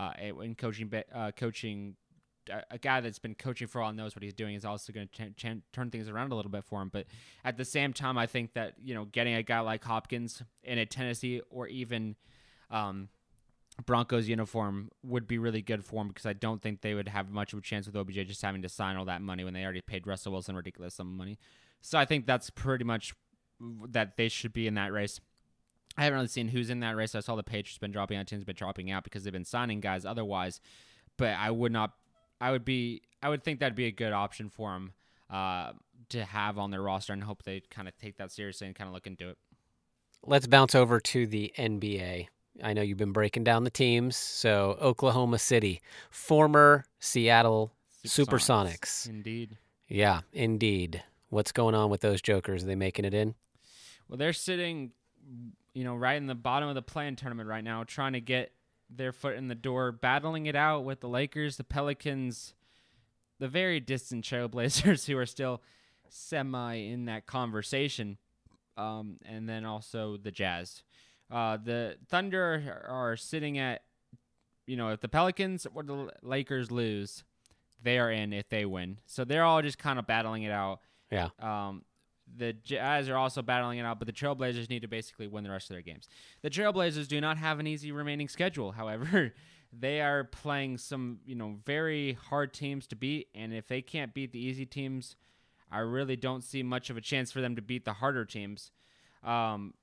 uh, 0.00 0.12
in 0.42 0.54
coaching, 0.54 0.90
uh, 1.14 1.30
coaching 1.36 1.96
a 2.70 2.78
guy 2.78 3.00
that's 3.00 3.18
been 3.18 3.34
coaching 3.34 3.68
for 3.68 3.82
all 3.82 3.92
knows 3.92 4.16
what 4.16 4.22
he's 4.22 4.34
doing 4.34 4.54
is 4.54 4.64
also 4.64 4.92
going 4.92 5.08
to 5.12 5.30
ch- 5.30 5.36
ch- 5.36 5.62
turn 5.72 5.90
things 5.90 6.08
around 6.08 6.32
a 6.32 6.34
little 6.34 6.50
bit 6.50 6.64
for 6.64 6.80
him. 6.80 6.88
But 6.92 7.06
at 7.44 7.56
the 7.56 7.64
same 7.64 7.92
time, 7.92 8.18
I 8.18 8.26
think 8.26 8.54
that 8.54 8.74
you 8.82 8.94
know 8.94 9.04
getting 9.04 9.34
a 9.34 9.42
guy 9.42 9.60
like 9.60 9.84
Hopkins 9.84 10.42
in 10.62 10.78
a 10.78 10.86
Tennessee 10.86 11.42
or 11.50 11.68
even 11.68 12.16
um, 12.70 13.08
Broncos 13.84 14.28
uniform 14.28 14.90
would 15.02 15.26
be 15.26 15.38
really 15.38 15.62
good 15.62 15.84
for 15.84 16.02
him 16.02 16.08
because 16.08 16.26
I 16.26 16.32
don't 16.32 16.62
think 16.62 16.80
they 16.80 16.94
would 16.94 17.08
have 17.08 17.30
much 17.30 17.52
of 17.52 17.58
a 17.58 17.62
chance 17.62 17.86
with 17.86 17.96
OBJ 17.96 18.26
just 18.26 18.42
having 18.42 18.62
to 18.62 18.68
sign 18.68 18.96
all 18.96 19.04
that 19.04 19.22
money 19.22 19.44
when 19.44 19.54
they 19.54 19.62
already 19.62 19.82
paid 19.82 20.06
Russell 20.06 20.32
Wilson 20.32 20.56
ridiculous 20.56 20.94
sum 20.94 21.08
of 21.08 21.18
money. 21.18 21.38
So 21.82 21.98
I 21.98 22.04
think 22.04 22.26
that's 22.26 22.50
pretty 22.50 22.84
much 22.84 23.14
that 23.88 24.16
they 24.16 24.28
should 24.28 24.52
be 24.52 24.66
in 24.66 24.74
that 24.74 24.92
race. 24.92 25.20
I 25.96 26.04
haven't 26.04 26.16
really 26.16 26.28
seen 26.28 26.48
who's 26.48 26.70
in 26.70 26.80
that 26.80 26.96
race. 26.96 27.14
I 27.14 27.20
saw 27.20 27.36
the 27.36 27.42
Patriots 27.42 27.78
been 27.78 27.92
dropping 27.92 28.16
out, 28.16 28.26
teams 28.26 28.44
been 28.44 28.56
dropping 28.56 28.90
out 28.90 29.04
because 29.04 29.24
they've 29.24 29.32
been 29.32 29.44
signing 29.44 29.80
guys 29.80 30.04
otherwise. 30.04 30.60
But 31.16 31.36
I 31.38 31.50
would 31.50 31.72
not. 31.72 31.92
I 32.40 32.52
would 32.52 32.64
be. 32.64 33.02
I 33.22 33.28
would 33.28 33.44
think 33.44 33.60
that'd 33.60 33.74
be 33.74 33.86
a 33.86 33.92
good 33.92 34.12
option 34.12 34.48
for 34.48 34.72
them 34.72 34.92
uh, 35.28 35.72
to 36.10 36.24
have 36.24 36.58
on 36.58 36.70
their 36.70 36.82
roster, 36.82 37.12
and 37.12 37.22
hope 37.22 37.42
they 37.42 37.60
kind 37.70 37.88
of 37.88 37.96
take 37.98 38.16
that 38.16 38.32
seriously 38.32 38.66
and 38.66 38.76
kind 38.76 38.88
of 38.88 38.94
look 38.94 39.06
into 39.06 39.28
it. 39.28 39.38
Let's 40.24 40.46
bounce 40.46 40.74
over 40.74 41.00
to 41.00 41.26
the 41.26 41.52
NBA. 41.58 42.28
I 42.62 42.72
know 42.72 42.82
you've 42.82 42.98
been 42.98 43.12
breaking 43.12 43.44
down 43.44 43.64
the 43.64 43.70
teams. 43.70 44.16
So 44.16 44.76
Oklahoma 44.80 45.38
City, 45.38 45.80
former 46.10 46.84
Seattle 46.98 47.72
Supersonics. 48.06 48.26
Supersonics. 48.26 49.08
Indeed. 49.08 49.58
Yeah, 49.88 50.20
indeed. 50.32 51.02
What's 51.28 51.52
going 51.52 51.74
on 51.74 51.90
with 51.90 52.00
those 52.00 52.22
jokers? 52.22 52.62
Are 52.62 52.66
they 52.66 52.74
making 52.74 53.04
it 53.04 53.14
in? 53.14 53.34
Well, 54.08 54.18
they're 54.18 54.32
sitting 54.32 54.92
you 55.74 55.84
know, 55.84 55.94
right 55.94 56.16
in 56.16 56.26
the 56.26 56.34
bottom 56.34 56.68
of 56.68 56.74
the 56.74 56.82
play-in 56.82 57.16
tournament 57.16 57.48
right 57.48 57.64
now, 57.64 57.84
trying 57.84 58.14
to 58.14 58.20
get 58.20 58.52
their 58.88 59.12
foot 59.12 59.36
in 59.36 59.48
the 59.48 59.54
door, 59.54 59.92
battling 59.92 60.46
it 60.46 60.56
out 60.56 60.84
with 60.84 61.00
the 61.00 61.08
Lakers, 61.08 61.56
the 61.56 61.64
Pelicans, 61.64 62.54
the 63.38 63.48
very 63.48 63.80
distant 63.80 64.24
Trailblazers, 64.24 65.06
who 65.06 65.16
are 65.16 65.26
still 65.26 65.62
semi 66.08 66.74
in 66.74 67.04
that 67.04 67.26
conversation, 67.26 68.18
um, 68.76 69.18
and 69.24 69.48
then 69.48 69.64
also 69.64 70.16
the 70.16 70.30
Jazz. 70.30 70.82
Uh, 71.30 71.56
the 71.56 71.96
Thunder 72.08 72.84
are 72.88 73.16
sitting 73.16 73.58
at, 73.58 73.82
you 74.66 74.76
know, 74.76 74.88
if 74.88 75.00
the 75.00 75.08
Pelicans 75.08 75.66
or 75.72 75.84
the 75.84 76.10
Lakers 76.22 76.72
lose, 76.72 77.22
they 77.82 77.98
are 77.98 78.10
in 78.10 78.32
if 78.32 78.48
they 78.48 78.64
win. 78.64 78.98
So 79.06 79.24
they're 79.24 79.44
all 79.44 79.62
just 79.62 79.78
kind 79.78 79.98
of 79.98 80.06
battling 80.06 80.42
it 80.42 80.52
out. 80.52 80.80
Yeah. 81.10 81.28
Um, 81.38 81.84
the 82.36 82.52
Jazz 82.52 83.08
are 83.08 83.16
also 83.16 83.42
battling 83.42 83.78
it 83.78 83.82
out, 83.82 83.98
but 83.98 84.06
the 84.06 84.12
Trailblazers 84.12 84.68
need 84.68 84.82
to 84.82 84.88
basically 84.88 85.26
win 85.26 85.44
the 85.44 85.50
rest 85.50 85.70
of 85.70 85.74
their 85.74 85.82
games. 85.82 86.08
The 86.42 86.50
Trailblazers 86.50 87.08
do 87.08 87.20
not 87.20 87.38
have 87.38 87.58
an 87.58 87.66
easy 87.66 87.92
remaining 87.92 88.28
schedule, 88.28 88.72
however. 88.72 89.32
they 89.72 90.00
are 90.00 90.24
playing 90.24 90.78
some, 90.78 91.20
you 91.24 91.34
know, 91.34 91.56
very 91.64 92.14
hard 92.28 92.52
teams 92.52 92.86
to 92.88 92.96
beat, 92.96 93.28
and 93.34 93.52
if 93.52 93.68
they 93.68 93.82
can't 93.82 94.12
beat 94.14 94.32
the 94.32 94.38
easy 94.38 94.66
teams, 94.66 95.16
I 95.70 95.78
really 95.80 96.16
don't 96.16 96.42
see 96.42 96.62
much 96.62 96.90
of 96.90 96.96
a 96.96 97.00
chance 97.00 97.30
for 97.30 97.40
them 97.40 97.56
to 97.56 97.62
beat 97.62 97.84
the 97.84 97.92
harder 97.92 98.24
teams. 98.24 98.72
Um, 99.22 99.74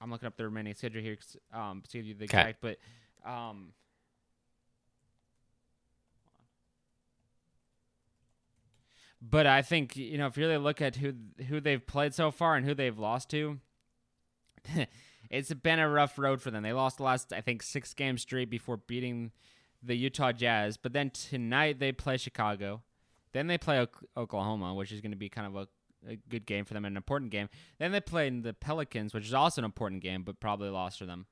I'm 0.00 0.10
looking 0.10 0.26
up 0.26 0.36
the 0.36 0.44
remaining 0.44 0.74
schedule 0.74 1.02
here 1.02 1.18
um, 1.52 1.82
to 1.88 1.98
give 1.98 2.06
you 2.06 2.14
the 2.14 2.24
exact, 2.24 2.60
but 2.60 2.78
um, 3.26 3.72
But 9.20 9.46
I 9.46 9.62
think 9.62 9.96
you 9.96 10.18
know 10.18 10.26
if 10.26 10.36
you 10.36 10.46
really 10.46 10.58
look 10.58 10.80
at 10.80 10.96
who 10.96 11.14
who 11.48 11.60
they've 11.60 11.84
played 11.84 12.14
so 12.14 12.30
far 12.30 12.54
and 12.56 12.64
who 12.64 12.74
they've 12.74 12.98
lost 12.98 13.30
to, 13.30 13.58
it's 15.30 15.52
been 15.52 15.78
a 15.78 15.88
rough 15.88 16.18
road 16.18 16.40
for 16.40 16.50
them. 16.50 16.62
They 16.62 16.72
lost 16.72 16.98
the 16.98 17.02
last 17.02 17.32
I 17.32 17.40
think 17.40 17.62
six 17.62 17.94
games 17.94 18.22
straight 18.22 18.50
before 18.50 18.76
beating 18.76 19.32
the 19.82 19.96
Utah 19.96 20.32
Jazz. 20.32 20.76
But 20.76 20.92
then 20.92 21.10
tonight 21.10 21.80
they 21.80 21.92
play 21.92 22.16
Chicago, 22.16 22.82
then 23.32 23.46
they 23.46 23.58
play 23.58 23.86
Oklahoma, 24.16 24.74
which 24.74 24.92
is 24.92 25.00
going 25.00 25.12
to 25.12 25.16
be 25.16 25.28
kind 25.28 25.46
of 25.46 25.56
a, 25.56 26.10
a 26.12 26.16
good 26.28 26.46
game 26.46 26.64
for 26.64 26.74
them, 26.74 26.84
an 26.84 26.96
important 26.96 27.30
game. 27.30 27.48
Then 27.78 27.92
they 27.92 28.00
play 28.00 28.30
the 28.30 28.54
Pelicans, 28.54 29.14
which 29.14 29.26
is 29.26 29.34
also 29.34 29.60
an 29.60 29.64
important 29.64 30.02
game, 30.02 30.22
but 30.22 30.40
probably 30.40 30.70
lost 30.70 30.98
for 30.98 31.06
them. 31.06 31.26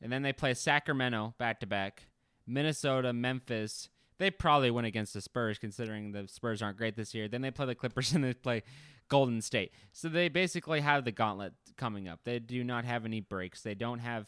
And 0.00 0.12
then 0.12 0.22
they 0.22 0.32
play 0.32 0.54
Sacramento 0.54 1.34
back 1.38 1.60
to 1.60 1.66
back, 1.66 2.06
Minnesota, 2.46 3.12
Memphis, 3.12 3.88
they 4.18 4.30
probably 4.30 4.70
win 4.70 4.84
against 4.84 5.14
the 5.14 5.20
Spurs, 5.20 5.58
considering 5.58 6.12
the 6.12 6.28
Spurs 6.28 6.62
aren't 6.62 6.78
great 6.78 6.96
this 6.96 7.14
year. 7.14 7.28
Then 7.28 7.42
they 7.42 7.50
play 7.50 7.66
the 7.66 7.74
Clippers 7.74 8.12
and 8.14 8.24
they 8.24 8.34
play 8.34 8.62
Golden 9.08 9.40
State. 9.40 9.72
So 9.92 10.08
they 10.08 10.28
basically 10.28 10.80
have 10.80 11.04
the 11.04 11.12
gauntlet 11.12 11.54
coming 11.76 12.08
up. 12.08 12.20
They 12.24 12.38
do 12.38 12.64
not 12.64 12.84
have 12.84 13.04
any 13.04 13.20
breaks. 13.20 13.62
They 13.62 13.74
don't 13.74 13.98
have 13.98 14.26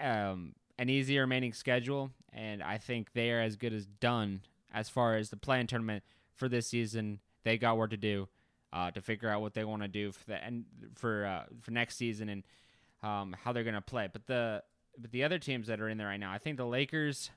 um, 0.00 0.54
an 0.78 0.88
easy 0.88 1.18
remaining 1.18 1.52
schedule, 1.52 2.10
and 2.32 2.62
I 2.62 2.78
think 2.78 3.12
they 3.12 3.30
are 3.30 3.40
as 3.40 3.56
good 3.56 3.72
as 3.72 3.86
done 3.86 4.42
as 4.72 4.88
far 4.88 5.16
as 5.16 5.30
the 5.30 5.36
play-in 5.36 5.66
tournament 5.66 6.02
for 6.34 6.48
this 6.48 6.66
season. 6.66 7.20
They 7.44 7.58
got 7.58 7.76
work 7.76 7.90
to 7.90 7.96
do 7.96 8.28
uh, 8.72 8.90
to 8.90 9.00
figure 9.00 9.28
out 9.28 9.40
what 9.40 9.54
they 9.54 9.64
want 9.64 9.82
to 9.82 9.88
do 9.88 10.10
for 10.12 10.24
the 10.26 10.44
and 10.44 10.64
for 10.96 11.26
uh, 11.26 11.44
for 11.60 11.70
next 11.70 11.96
season 11.96 12.28
and 12.28 12.42
um, 13.02 13.36
how 13.44 13.52
they're 13.52 13.62
going 13.62 13.74
to 13.74 13.80
play. 13.80 14.08
But 14.12 14.26
the 14.26 14.62
but 14.98 15.12
the 15.12 15.24
other 15.24 15.38
teams 15.38 15.68
that 15.68 15.80
are 15.80 15.88
in 15.88 15.96
there 15.96 16.08
right 16.08 16.18
now, 16.18 16.32
I 16.32 16.38
think 16.38 16.56
the 16.56 16.66
Lakers 16.66 17.30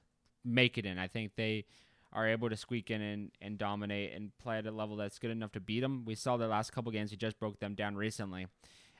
make 0.47 0.77
it 0.77 0.85
in. 0.85 0.97
I 0.97 1.07
think 1.07 1.33
they 1.35 1.65
are 2.13 2.27
able 2.27 2.49
to 2.49 2.55
squeak 2.55 2.89
in 2.89 3.01
and, 3.01 3.31
and 3.41 3.57
dominate 3.57 4.13
and 4.13 4.31
play 4.37 4.57
at 4.57 4.65
a 4.65 4.71
level 4.71 4.95
that's 4.95 5.19
good 5.19 5.31
enough 5.31 5.51
to 5.51 5.59
beat 5.59 5.81
them. 5.81 6.05
We 6.05 6.15
saw 6.15 6.37
the 6.37 6.47
last 6.47 6.71
couple 6.71 6.91
games; 6.91 7.11
we 7.11 7.17
just 7.17 7.39
broke 7.39 7.59
them 7.59 7.75
down 7.75 7.95
recently. 7.95 8.47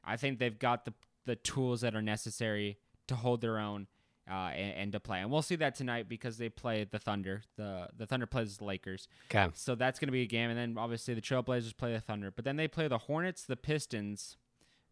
I 0.04 0.18
think 0.18 0.40
they've 0.40 0.58
got 0.58 0.86
the 0.86 0.94
the 1.26 1.36
tools 1.36 1.82
that 1.82 1.96
are 1.96 2.02
necessary 2.02 2.78
to 3.08 3.16
hold 3.16 3.42
their 3.42 3.60
own 3.60 3.88
uh, 4.30 4.52
and, 4.56 4.78
and, 4.78 4.92
to 4.92 5.00
play. 5.00 5.20
And 5.20 5.32
we'll 5.32 5.42
see 5.42 5.56
that 5.58 5.76
tonight 5.76 6.10
because 6.10 6.38
they 6.38 6.50
play 6.50 6.86
the 6.90 7.00
Thunder. 7.00 7.44
The 7.56 7.90
the 7.96 8.06
Thunder 8.06 8.26
plays 8.26 8.58
the 8.58 8.66
Lakers. 8.66 9.08
Okay. 9.32 9.50
So 9.54 9.76
that's 9.76 10.00
going 10.00 10.08
to 10.08 10.14
be 10.14 10.24
a 10.24 10.28
game, 10.28 10.50
and 10.50 10.58
then 10.58 10.78
obviously 10.78 11.14
the 11.14 11.22
Trailblazers 11.22 11.76
play 11.76 11.94
the 11.94 12.00
Thunder. 12.00 12.32
But 12.32 12.46
then 12.46 12.58
they 12.58 12.68
play 12.68 12.88
the 12.88 12.98
Hornets, 12.98 13.44
the 13.44 13.56
Pistons. 13.56 14.38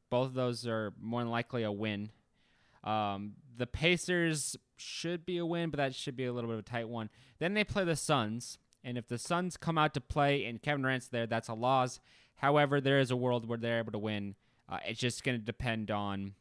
Both 0.10 0.28
of 0.28 0.34
those 0.36 0.68
are 0.68 0.94
more 1.02 1.22
than 1.22 1.30
likely 1.30 1.64
a 1.64 1.72
win. 1.72 2.12
Um, 2.86 3.34
the 3.58 3.68
Pacers 3.68 4.56
should 4.78 5.26
be 5.26 5.38
a 5.38 5.46
win, 5.46 5.70
but 5.70 5.78
that 5.78 5.96
should 5.96 6.16
be 6.16 6.26
a 6.26 6.34
little 6.34 6.50
bit 6.50 6.56
of 6.56 6.60
a 6.60 6.70
tight 6.70 6.88
one. 6.88 7.10
Then 7.40 7.54
they 7.54 7.64
play 7.64 7.84
the 7.84 7.96
Suns, 7.96 8.58
and 8.84 8.98
if 8.98 9.08
the 9.08 9.18
Suns 9.18 9.58
come 9.58 9.78
out 9.78 9.94
to 9.96 10.02
play 10.02 10.46
and 10.46 10.62
Kevin 10.62 10.82
Durant's 10.84 11.08
there, 11.08 11.26
that's 11.26 11.48
a 11.48 11.54
loss. 11.54 12.00
However, 12.38 12.80
there 12.80 13.00
is 13.00 13.12
a 13.12 13.16
world 13.16 13.48
where 13.48 13.58
they're 13.58 13.80
able 13.80 13.94
to 13.94 13.98
win. 13.98 14.36
Uh, 14.70 14.80
it's 14.86 15.00
just 15.00 15.24
going 15.24 15.40
to 15.40 15.44
depend 15.44 15.90
on 15.90 16.34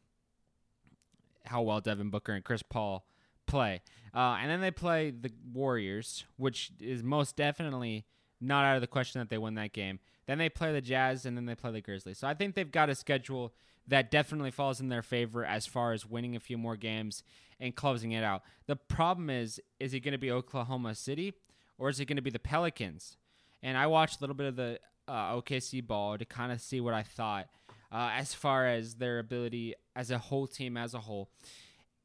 how 1.45 1.61
well 1.61 1.81
Devin 1.81 2.09
Booker 2.09 2.33
and 2.33 2.43
Chris 2.43 2.63
Paul 2.63 3.05
play. 3.45 3.81
Uh, 4.13 4.37
and 4.41 4.49
then 4.49 4.61
they 4.61 4.71
play 4.71 5.11
the 5.11 5.31
Warriors, 5.53 6.25
which 6.37 6.71
is 6.79 7.03
most 7.03 7.35
definitely 7.35 8.05
not 8.41 8.65
out 8.65 8.75
of 8.75 8.81
the 8.81 8.87
question 8.87 9.19
that 9.19 9.29
they 9.29 9.37
win 9.37 9.55
that 9.55 9.73
game. 9.73 9.99
Then 10.27 10.37
they 10.37 10.49
play 10.49 10.73
the 10.73 10.81
Jazz, 10.81 11.25
and 11.25 11.37
then 11.37 11.45
they 11.45 11.55
play 11.55 11.71
the 11.71 11.81
Grizzlies. 11.81 12.17
So 12.17 12.27
I 12.27 12.33
think 12.33 12.55
they've 12.55 12.71
got 12.71 12.89
a 12.89 12.95
schedule 12.95 13.53
that 13.87 14.09
definitely 14.09 14.51
falls 14.51 14.79
in 14.79 14.89
their 14.89 15.03
favor 15.03 15.45
as 15.45 15.67
far 15.67 15.93
as 15.93 16.05
winning 16.05 16.35
a 16.35 16.39
few 16.39 16.57
more 16.57 16.75
games 16.75 17.23
and 17.59 17.75
closing 17.75 18.11
it 18.11 18.23
out. 18.23 18.41
The 18.65 18.75
problem 18.75 19.29
is, 19.29 19.61
is 19.79 19.93
it 19.93 19.99
going 19.99 20.13
to 20.13 20.17
be 20.17 20.31
Oklahoma 20.31 20.95
City 20.95 21.33
or 21.77 21.89
is 21.89 21.99
it 21.99 22.05
going 22.05 22.15
to 22.15 22.21
be 22.21 22.31
the 22.31 22.39
Pelicans? 22.39 23.17
And 23.61 23.77
I 23.77 23.87
watched 23.87 24.19
a 24.19 24.23
little 24.23 24.35
bit 24.35 24.47
of 24.47 24.55
the 24.55 24.79
uh, 25.07 25.35
OKC 25.35 25.85
ball 25.85 26.17
to 26.17 26.25
kind 26.25 26.51
of 26.51 26.61
see 26.61 26.81
what 26.81 26.93
I 26.93 27.03
thought 27.03 27.47
uh, 27.91 28.11
as 28.13 28.33
far 28.33 28.67
as 28.67 28.95
their 28.95 29.19
ability 29.19 29.75
as 29.95 30.11
a 30.11 30.17
whole 30.17 30.47
team 30.47 30.77
as 30.77 30.93
a 30.93 30.99
whole. 30.99 31.29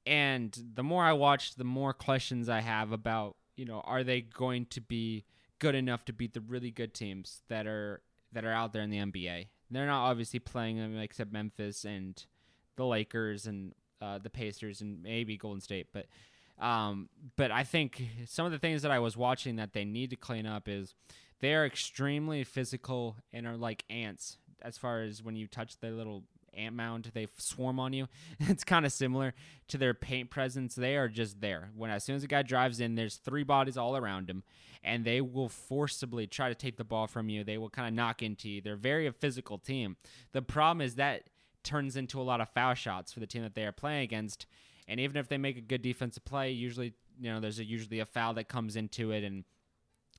And 0.06 0.56
the 0.74 0.82
more 0.82 1.04
I 1.04 1.12
watched, 1.12 1.58
the 1.58 1.64
more 1.64 1.92
questions 1.92 2.48
I 2.48 2.60
have 2.60 2.92
about, 2.92 3.36
you 3.56 3.64
know, 3.64 3.80
are 3.84 4.04
they 4.04 4.20
going 4.20 4.66
to 4.66 4.80
be 4.80 5.24
good 5.60 5.76
enough 5.76 6.04
to 6.06 6.12
beat 6.12 6.34
the 6.34 6.40
really 6.40 6.72
good 6.72 6.92
teams 6.92 7.42
that 7.48 7.66
are 7.66 8.02
that 8.32 8.44
are 8.44 8.52
out 8.52 8.72
there 8.72 8.82
in 8.82 8.90
the 8.90 8.98
NBA? 8.98 9.46
They're 9.70 9.86
not 9.86 10.10
obviously 10.10 10.40
playing 10.40 10.78
them 10.78 10.98
except 10.98 11.32
Memphis 11.32 11.84
and 11.84 12.20
the 12.76 12.84
Lakers 12.84 13.46
and 13.46 13.72
uh, 14.02 14.18
the 14.18 14.30
Pacers 14.30 14.80
and 14.80 15.02
maybe 15.02 15.36
Golden 15.36 15.60
State, 15.60 15.88
but 15.92 16.06
um, 16.58 17.08
but 17.36 17.50
I 17.50 17.64
think 17.64 18.02
some 18.26 18.44
of 18.44 18.52
the 18.52 18.58
things 18.58 18.82
that 18.82 18.90
I 18.90 18.98
was 18.98 19.16
watching 19.16 19.56
that 19.56 19.72
they 19.72 19.84
need 19.84 20.10
to 20.10 20.16
clean 20.16 20.46
up 20.46 20.68
is 20.68 20.94
they 21.40 21.54
are 21.54 21.64
extremely 21.64 22.44
physical 22.44 23.16
and 23.32 23.46
are 23.46 23.56
like 23.56 23.84
ants 23.88 24.36
as 24.62 24.76
far 24.76 25.02
as 25.02 25.22
when 25.22 25.36
you 25.36 25.46
touch 25.46 25.78
their 25.80 25.92
little 25.92 26.24
ant 26.54 26.74
mound, 26.74 27.10
they 27.14 27.26
swarm 27.38 27.78
on 27.78 27.92
you. 27.92 28.08
it's 28.40 28.64
kind 28.64 28.86
of 28.86 28.92
similar 28.92 29.34
to 29.68 29.78
their 29.78 29.94
paint 29.94 30.30
presence. 30.30 30.74
They 30.74 30.96
are 30.96 31.08
just 31.08 31.40
there. 31.40 31.70
When 31.74 31.90
as 31.90 32.04
soon 32.04 32.16
as 32.16 32.24
a 32.24 32.28
guy 32.28 32.42
drives 32.42 32.80
in, 32.80 32.94
there's 32.94 33.16
three 33.16 33.44
bodies 33.44 33.76
all 33.76 33.96
around 33.96 34.28
him, 34.28 34.42
and 34.82 35.04
they 35.04 35.20
will 35.20 35.48
forcibly 35.48 36.26
try 36.26 36.48
to 36.48 36.54
take 36.54 36.76
the 36.76 36.84
ball 36.84 37.06
from 37.06 37.28
you. 37.28 37.44
They 37.44 37.58
will 37.58 37.70
kind 37.70 37.88
of 37.88 37.94
knock 37.94 38.22
into 38.22 38.48
you. 38.48 38.60
They're 38.60 38.76
very 38.76 39.06
a 39.06 39.12
physical 39.12 39.58
team. 39.58 39.96
The 40.32 40.42
problem 40.42 40.80
is 40.80 40.96
that 40.96 41.24
turns 41.62 41.96
into 41.96 42.20
a 42.20 42.22
lot 42.22 42.40
of 42.40 42.48
foul 42.48 42.74
shots 42.74 43.12
for 43.12 43.20
the 43.20 43.26
team 43.26 43.42
that 43.42 43.54
they 43.54 43.64
are 43.64 43.72
playing 43.72 44.02
against. 44.02 44.46
And 44.88 44.98
even 44.98 45.16
if 45.16 45.28
they 45.28 45.38
make 45.38 45.56
a 45.56 45.62
good 45.62 45.82
defensive 45.82 46.24
play, 46.24 46.50
usually 46.50 46.94
you 47.20 47.30
know 47.30 47.40
there's 47.40 47.58
a, 47.58 47.64
usually 47.64 48.00
a 48.00 48.06
foul 48.06 48.34
that 48.34 48.48
comes 48.48 48.76
into 48.76 49.12
it 49.12 49.24
and 49.24 49.44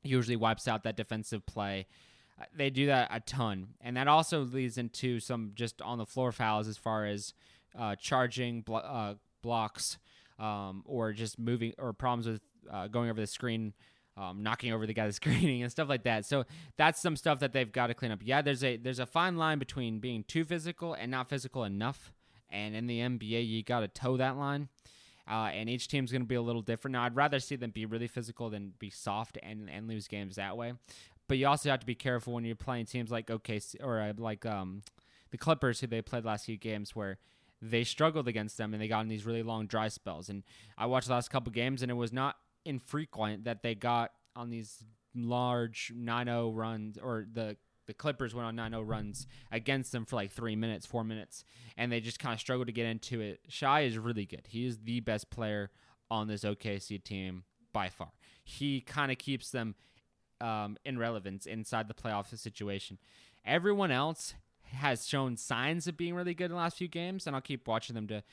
usually 0.04 0.36
wipes 0.36 0.68
out 0.68 0.84
that 0.84 0.98
defensive 0.98 1.46
play 1.46 1.88
they 2.56 2.70
do 2.70 2.88
that 2.88 3.10
a 3.12 3.20
ton, 3.20 3.70
and 3.82 3.98
that 3.98 4.08
also 4.08 4.42
leads 4.42 4.78
into 4.78 5.20
some 5.20 5.52
just 5.56 5.82
on 5.82 5.98
the 5.98 6.06
floor 6.06 6.32
fouls 6.32 6.68
as 6.68 6.78
far 6.78 7.06
as 7.06 7.34
uh, 7.78 7.96
charging 7.96 8.64
uh, 8.72 9.16
blocks 9.42 9.98
um, 10.40 10.84
or 10.86 11.14
just 11.14 11.40
moving 11.40 11.74
or 11.78 11.94
problems 11.94 12.28
with 12.28 12.42
uh, 12.72 12.88
going 12.88 13.10
over 13.10 13.20
the 13.20 13.28
screen. 13.28 13.74
Um, 14.18 14.44
knocking 14.44 14.74
over 14.74 14.86
the 14.86 14.94
guy 14.94 15.06
that's 15.06 15.16
screening 15.24 15.64
and 15.64 15.72
stuff 15.72 15.88
like 15.88 16.04
that. 16.04 16.26
So 16.26 16.44
that's 16.76 17.02
some 17.02 17.16
stuff 17.16 17.40
that 17.40 17.54
they've 17.54 17.72
got 17.72 17.88
to 17.88 17.94
clean 17.94 18.12
up. 18.12 18.20
Yeah, 18.22 18.42
there's 18.42 18.62
a 18.62 18.76
there's 18.76 19.00
a 19.00 19.06
fine 19.06 19.38
line 19.38 19.58
between 19.58 20.00
being 20.00 20.26
too 20.26 20.44
physical 20.44 20.94
and 20.94 21.10
not 21.10 21.30
physical 21.30 21.64
enough. 21.64 22.12
And 22.50 22.76
in 22.76 22.88
the 22.88 23.00
NBA, 23.00 23.48
you 23.48 23.64
got 23.64 23.80
to 23.80 23.88
toe 23.88 24.18
that 24.18 24.36
line. 24.36 24.68
Uh, 25.30 25.50
and 25.54 25.70
each 25.70 25.88
team's 25.88 26.12
going 26.12 26.24
to 26.24 26.28
be 26.28 26.36
a 26.36 26.42
little 26.42 26.62
different. 26.62 26.94
Now, 26.94 27.04
I'd 27.04 27.16
rather 27.16 27.40
see 27.40 27.56
them 27.56 27.72
be 27.72 27.86
really 27.86 28.08
physical 28.08 28.50
than 28.50 28.74
be 28.80 28.90
soft 28.90 29.38
and, 29.42 29.70
and 29.70 29.88
lose 29.88 30.08
games 30.08 30.36
that 30.36 30.58
way. 30.58 30.74
But 31.32 31.38
you 31.38 31.48
also 31.48 31.70
have 31.70 31.80
to 31.80 31.86
be 31.86 31.96
careful 31.96 32.34
when 32.34 32.44
you're 32.44 32.58
playing 32.58 32.88
teams 32.88 33.10
like 33.10 33.28
OKC 33.28 33.78
or 33.82 34.02
uh, 34.02 34.12
like 34.18 34.46
um, 34.46 34.82
the 35.30 35.38
Clippers, 35.38 35.80
who 35.80 35.88
they 35.88 36.02
played 36.02 36.26
last 36.26 36.46
few 36.46 36.58
games, 36.58 36.94
where 36.94 37.20
they 37.62 37.86
struggled 37.86 38.28
against 38.28 38.58
them 38.58 38.74
and 38.74 38.84
they 38.84 38.90
got 38.90 39.00
in 39.00 39.08
these 39.08 39.26
really 39.26 39.42
long 39.42 39.66
dry 39.66 39.88
spells. 39.88 40.28
And 40.28 40.44
I 40.78 40.88
watched 40.88 41.08
the 41.08 41.14
last 41.14 41.30
couple 41.30 41.54
games, 41.54 41.82
and 41.82 41.90
it 41.90 41.94
was 41.94 42.12
not 42.12 42.36
infrequent 42.66 43.46
that 43.46 43.64
they 43.64 43.76
got 43.76 44.12
on 44.36 44.50
these 44.50 44.84
large 45.16 45.94
9-0 45.98 46.54
runs 46.54 46.98
or 46.98 47.26
the 47.32 47.56
the 47.88 47.94
Clippers 47.94 48.36
went 48.36 48.46
on 48.46 48.58
9-0 48.58 48.86
runs 48.86 49.26
against 49.54 49.94
them 49.94 50.04
for 50.04 50.18
like 50.18 50.32
three 50.32 50.58
minutes, 50.58 50.86
four 50.86 51.06
minutes, 51.06 51.46
and 51.78 51.90
they 51.90 52.02
just 52.02 52.20
kind 52.20 52.34
of 52.34 52.42
struggled 52.42 52.68
to 52.68 52.74
get 52.74 52.88
into 52.88 53.22
it. 53.22 53.40
Shai 53.48 53.82
is 53.84 53.98
really 53.98 54.26
good. 54.26 54.48
He 54.50 54.66
is 54.66 54.80
the 54.80 55.00
best 55.00 55.30
player 55.30 55.72
on 56.10 56.28
this 56.28 56.44
OKC 56.44 57.02
team 57.02 57.46
by 57.72 57.88
far. 57.88 58.12
He 58.44 58.82
kind 58.82 59.14
of 59.14 59.18
keeps 59.18 59.50
them 59.50 59.76
um, 60.42 60.78
in 60.84 60.98
relevance 60.98 61.46
inside 61.46 61.88
the 61.88 61.94
playoff 61.94 62.36
situation. 62.38 62.98
Everyone 63.46 63.92
else 63.92 64.34
has 64.74 65.08
shown 65.08 65.36
signs 65.36 65.88
of 65.88 65.98
being 65.98 66.16
really 66.16 66.34
good 66.34 66.46
in 66.46 66.52
the 66.52 66.58
last 66.58 66.78
few 66.78 66.88
games, 66.88 67.28
and 67.28 67.36
I'll 67.36 67.42
keep 67.42 67.68
watching 67.68 67.94
them 67.94 68.08
to 68.08 68.24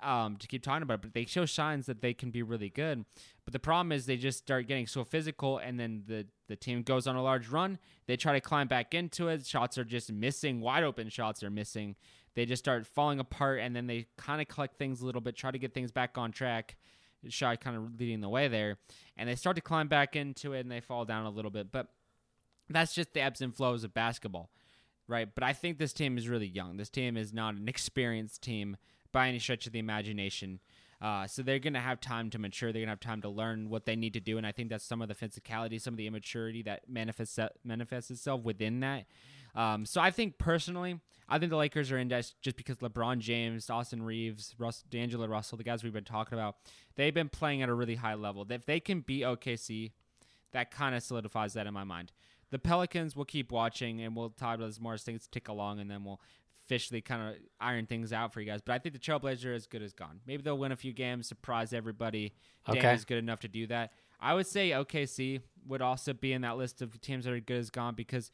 um, 0.00 0.36
to 0.36 0.46
keep 0.46 0.62
talking 0.62 0.82
about 0.82 0.94
it. 0.94 1.02
But 1.02 1.14
they 1.14 1.24
show 1.24 1.44
signs 1.44 1.86
that 1.86 2.00
they 2.00 2.14
can 2.14 2.30
be 2.30 2.42
really 2.42 2.68
good. 2.68 3.04
But 3.44 3.52
the 3.52 3.58
problem 3.58 3.92
is 3.92 4.06
they 4.06 4.16
just 4.16 4.38
start 4.38 4.68
getting 4.68 4.86
so 4.86 5.04
physical, 5.04 5.58
and 5.58 5.78
then 5.78 6.04
the 6.06 6.26
the 6.48 6.56
team 6.56 6.82
goes 6.82 7.06
on 7.06 7.16
a 7.16 7.22
large 7.22 7.48
run. 7.48 7.78
They 8.06 8.16
try 8.16 8.32
to 8.34 8.40
climb 8.40 8.68
back 8.68 8.94
into 8.94 9.28
it. 9.28 9.44
Shots 9.46 9.76
are 9.78 9.84
just 9.84 10.12
missing. 10.12 10.60
Wide 10.60 10.84
open 10.84 11.08
shots 11.08 11.42
are 11.42 11.50
missing. 11.50 11.96
They 12.34 12.46
just 12.46 12.62
start 12.62 12.86
falling 12.86 13.18
apart, 13.18 13.60
and 13.60 13.74
then 13.74 13.86
they 13.86 14.06
kind 14.16 14.40
of 14.40 14.48
collect 14.48 14.78
things 14.78 15.00
a 15.00 15.06
little 15.06 15.20
bit, 15.20 15.34
try 15.36 15.50
to 15.50 15.58
get 15.58 15.74
things 15.74 15.90
back 15.90 16.16
on 16.16 16.30
track. 16.30 16.76
Shai 17.32 17.56
kind 17.56 17.76
of 17.76 17.98
leading 17.98 18.20
the 18.20 18.28
way 18.28 18.48
there. 18.48 18.78
And 19.16 19.28
they 19.28 19.34
start 19.34 19.56
to 19.56 19.62
climb 19.62 19.88
back 19.88 20.16
into 20.16 20.52
it 20.52 20.60
and 20.60 20.70
they 20.70 20.80
fall 20.80 21.04
down 21.04 21.26
a 21.26 21.30
little 21.30 21.50
bit. 21.50 21.72
But 21.72 21.88
that's 22.68 22.94
just 22.94 23.14
the 23.14 23.20
ebbs 23.20 23.40
and 23.40 23.54
flows 23.54 23.84
of 23.84 23.94
basketball, 23.94 24.50
right? 25.06 25.28
But 25.34 25.44
I 25.44 25.52
think 25.52 25.78
this 25.78 25.92
team 25.92 26.18
is 26.18 26.28
really 26.28 26.46
young. 26.46 26.76
This 26.76 26.90
team 26.90 27.16
is 27.16 27.32
not 27.32 27.54
an 27.54 27.68
experienced 27.68 28.42
team 28.42 28.76
by 29.12 29.28
any 29.28 29.38
stretch 29.38 29.66
of 29.66 29.72
the 29.72 29.78
imagination. 29.78 30.60
Uh, 31.00 31.26
so 31.26 31.42
they're 31.42 31.60
going 31.60 31.74
to 31.74 31.80
have 31.80 32.00
time 32.00 32.28
to 32.30 32.38
mature. 32.38 32.72
They're 32.72 32.80
going 32.80 32.88
to 32.88 32.92
have 32.92 33.00
time 33.00 33.22
to 33.22 33.28
learn 33.28 33.70
what 33.70 33.86
they 33.86 33.94
need 33.94 34.14
to 34.14 34.20
do. 34.20 34.36
And 34.36 34.46
I 34.46 34.52
think 34.52 34.68
that's 34.68 34.84
some 34.84 35.00
of 35.00 35.08
the 35.08 35.14
physicality, 35.14 35.80
some 35.80 35.94
of 35.94 35.98
the 35.98 36.06
immaturity 36.06 36.62
that 36.62 36.88
manifests 36.88 37.38
manifests 37.64 38.10
itself 38.10 38.42
within 38.42 38.80
that. 38.80 39.04
Um, 39.54 39.86
so 39.86 40.00
I 40.00 40.10
think 40.10 40.38
personally, 40.38 41.00
I 41.28 41.38
think 41.38 41.50
the 41.50 41.56
Lakers 41.56 41.92
are 41.92 41.98
indexed 41.98 42.40
just 42.42 42.56
because 42.56 42.78
LeBron 42.78 43.18
James, 43.18 43.70
Austin 43.70 44.02
Reaves, 44.02 44.54
Russ, 44.58 44.82
D'Angelo 44.90 45.26
Russell, 45.26 45.58
the 45.58 45.64
guys 45.64 45.84
we've 45.84 45.92
been 45.92 46.04
talking 46.04 46.36
about, 46.36 46.56
they've 46.96 47.14
been 47.14 47.28
playing 47.28 47.62
at 47.62 47.68
a 47.68 47.74
really 47.74 47.96
high 47.96 48.14
level. 48.14 48.46
If 48.48 48.66
they 48.66 48.80
can 48.80 49.00
beat 49.00 49.22
OKC, 49.22 49.92
that 50.52 50.70
kind 50.70 50.94
of 50.94 51.02
solidifies 51.02 51.54
that 51.54 51.66
in 51.66 51.74
my 51.74 51.84
mind. 51.84 52.12
The 52.50 52.58
Pelicans 52.58 53.14
will 53.14 53.26
keep 53.26 53.52
watching, 53.52 54.00
and 54.00 54.16
we'll 54.16 54.30
talk 54.30 54.56
about 54.56 54.68
as 54.68 54.80
more 54.80 54.94
as 54.94 55.02
things 55.02 55.28
tick 55.30 55.48
along, 55.48 55.80
and 55.80 55.90
then 55.90 56.02
we'll 56.02 56.20
officially 56.68 57.00
kind 57.00 57.30
of 57.30 57.36
iron 57.60 57.86
things 57.86 58.12
out 58.12 58.34
for 58.34 58.40
you 58.40 58.46
guys. 58.46 58.60
But 58.60 58.74
I 58.74 58.78
think 58.78 58.92
the 58.92 58.98
Trailblazers 58.98 59.46
are 59.46 59.54
as 59.54 59.66
good 59.66 59.82
as 59.82 59.94
gone. 59.94 60.20
Maybe 60.26 60.42
they'll 60.42 60.58
win 60.58 60.70
a 60.70 60.76
few 60.76 60.92
games, 60.92 61.26
surprise 61.26 61.72
everybody. 61.72 62.34
Okay. 62.68 62.80
Dan 62.80 62.94
is 62.94 63.06
good 63.06 63.18
enough 63.18 63.40
to 63.40 63.48
do 63.48 63.66
that. 63.68 63.92
I 64.20 64.34
would 64.34 64.46
say 64.46 64.70
OKC 64.70 65.40
would 65.66 65.80
also 65.80 66.12
be 66.12 66.32
in 66.32 66.42
that 66.42 66.58
list 66.58 66.82
of 66.82 67.00
teams 67.00 67.24
that 67.24 67.32
are 67.32 67.40
good 67.40 67.58
as 67.58 67.70
gone 67.70 67.94
because 67.94 68.30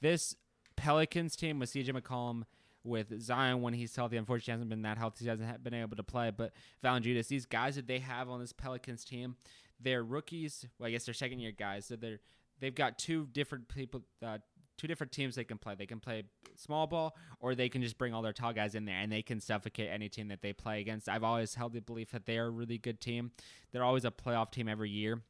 this 0.00 0.36
Pelicans 0.76 1.34
team 1.34 1.58
with 1.58 1.72
CJ 1.72 1.90
McCollum, 1.90 2.44
with 2.84 3.20
Zion 3.20 3.62
when 3.62 3.74
he's 3.74 3.96
healthy. 3.96 4.16
Unfortunately, 4.16 4.52
hasn't 4.52 4.70
been 4.70 4.82
that 4.82 4.98
healthy. 4.98 5.24
He 5.24 5.28
hasn't 5.28 5.64
been 5.64 5.74
able 5.74 5.96
to 5.96 6.02
play. 6.02 6.30
But 6.30 6.52
Valanciunas, 6.84 7.28
these 7.28 7.46
guys 7.46 7.76
that 7.76 7.86
they 7.86 7.98
have 7.98 8.28
on 8.28 8.40
this 8.40 8.52
Pelicans 8.52 9.04
team, 9.04 9.36
they're 9.80 10.04
rookies. 10.04 10.66
Well, 10.78 10.88
I 10.88 10.92
guess 10.92 11.04
they're 11.04 11.14
second 11.14 11.40
year 11.40 11.52
guys. 11.52 11.86
So 11.86 11.96
they're 11.96 12.20
they've 12.60 12.74
got 12.74 12.98
two 12.98 13.26
different 13.32 13.68
people, 13.68 14.02
uh, 14.24 14.38
two 14.76 14.86
different 14.86 15.12
teams 15.12 15.34
they 15.34 15.44
can 15.44 15.58
play. 15.58 15.74
They 15.74 15.86
can 15.86 16.00
play 16.00 16.24
small 16.56 16.86
ball, 16.86 17.16
or 17.40 17.54
they 17.54 17.68
can 17.68 17.82
just 17.82 17.98
bring 17.98 18.12
all 18.14 18.22
their 18.22 18.32
tall 18.32 18.52
guys 18.52 18.74
in 18.74 18.84
there 18.84 18.96
and 18.96 19.10
they 19.10 19.22
can 19.22 19.40
suffocate 19.40 19.88
any 19.90 20.08
team 20.08 20.28
that 20.28 20.42
they 20.42 20.52
play 20.52 20.80
against. 20.80 21.08
I've 21.08 21.24
always 21.24 21.54
held 21.54 21.72
the 21.72 21.80
belief 21.80 22.10
that 22.10 22.26
they 22.26 22.38
are 22.38 22.46
a 22.46 22.50
really 22.50 22.78
good 22.78 23.00
team. 23.00 23.32
They're 23.72 23.84
always 23.84 24.04
a 24.04 24.10
playoff 24.10 24.50
team 24.50 24.68
every 24.68 24.90
year. 24.90 25.22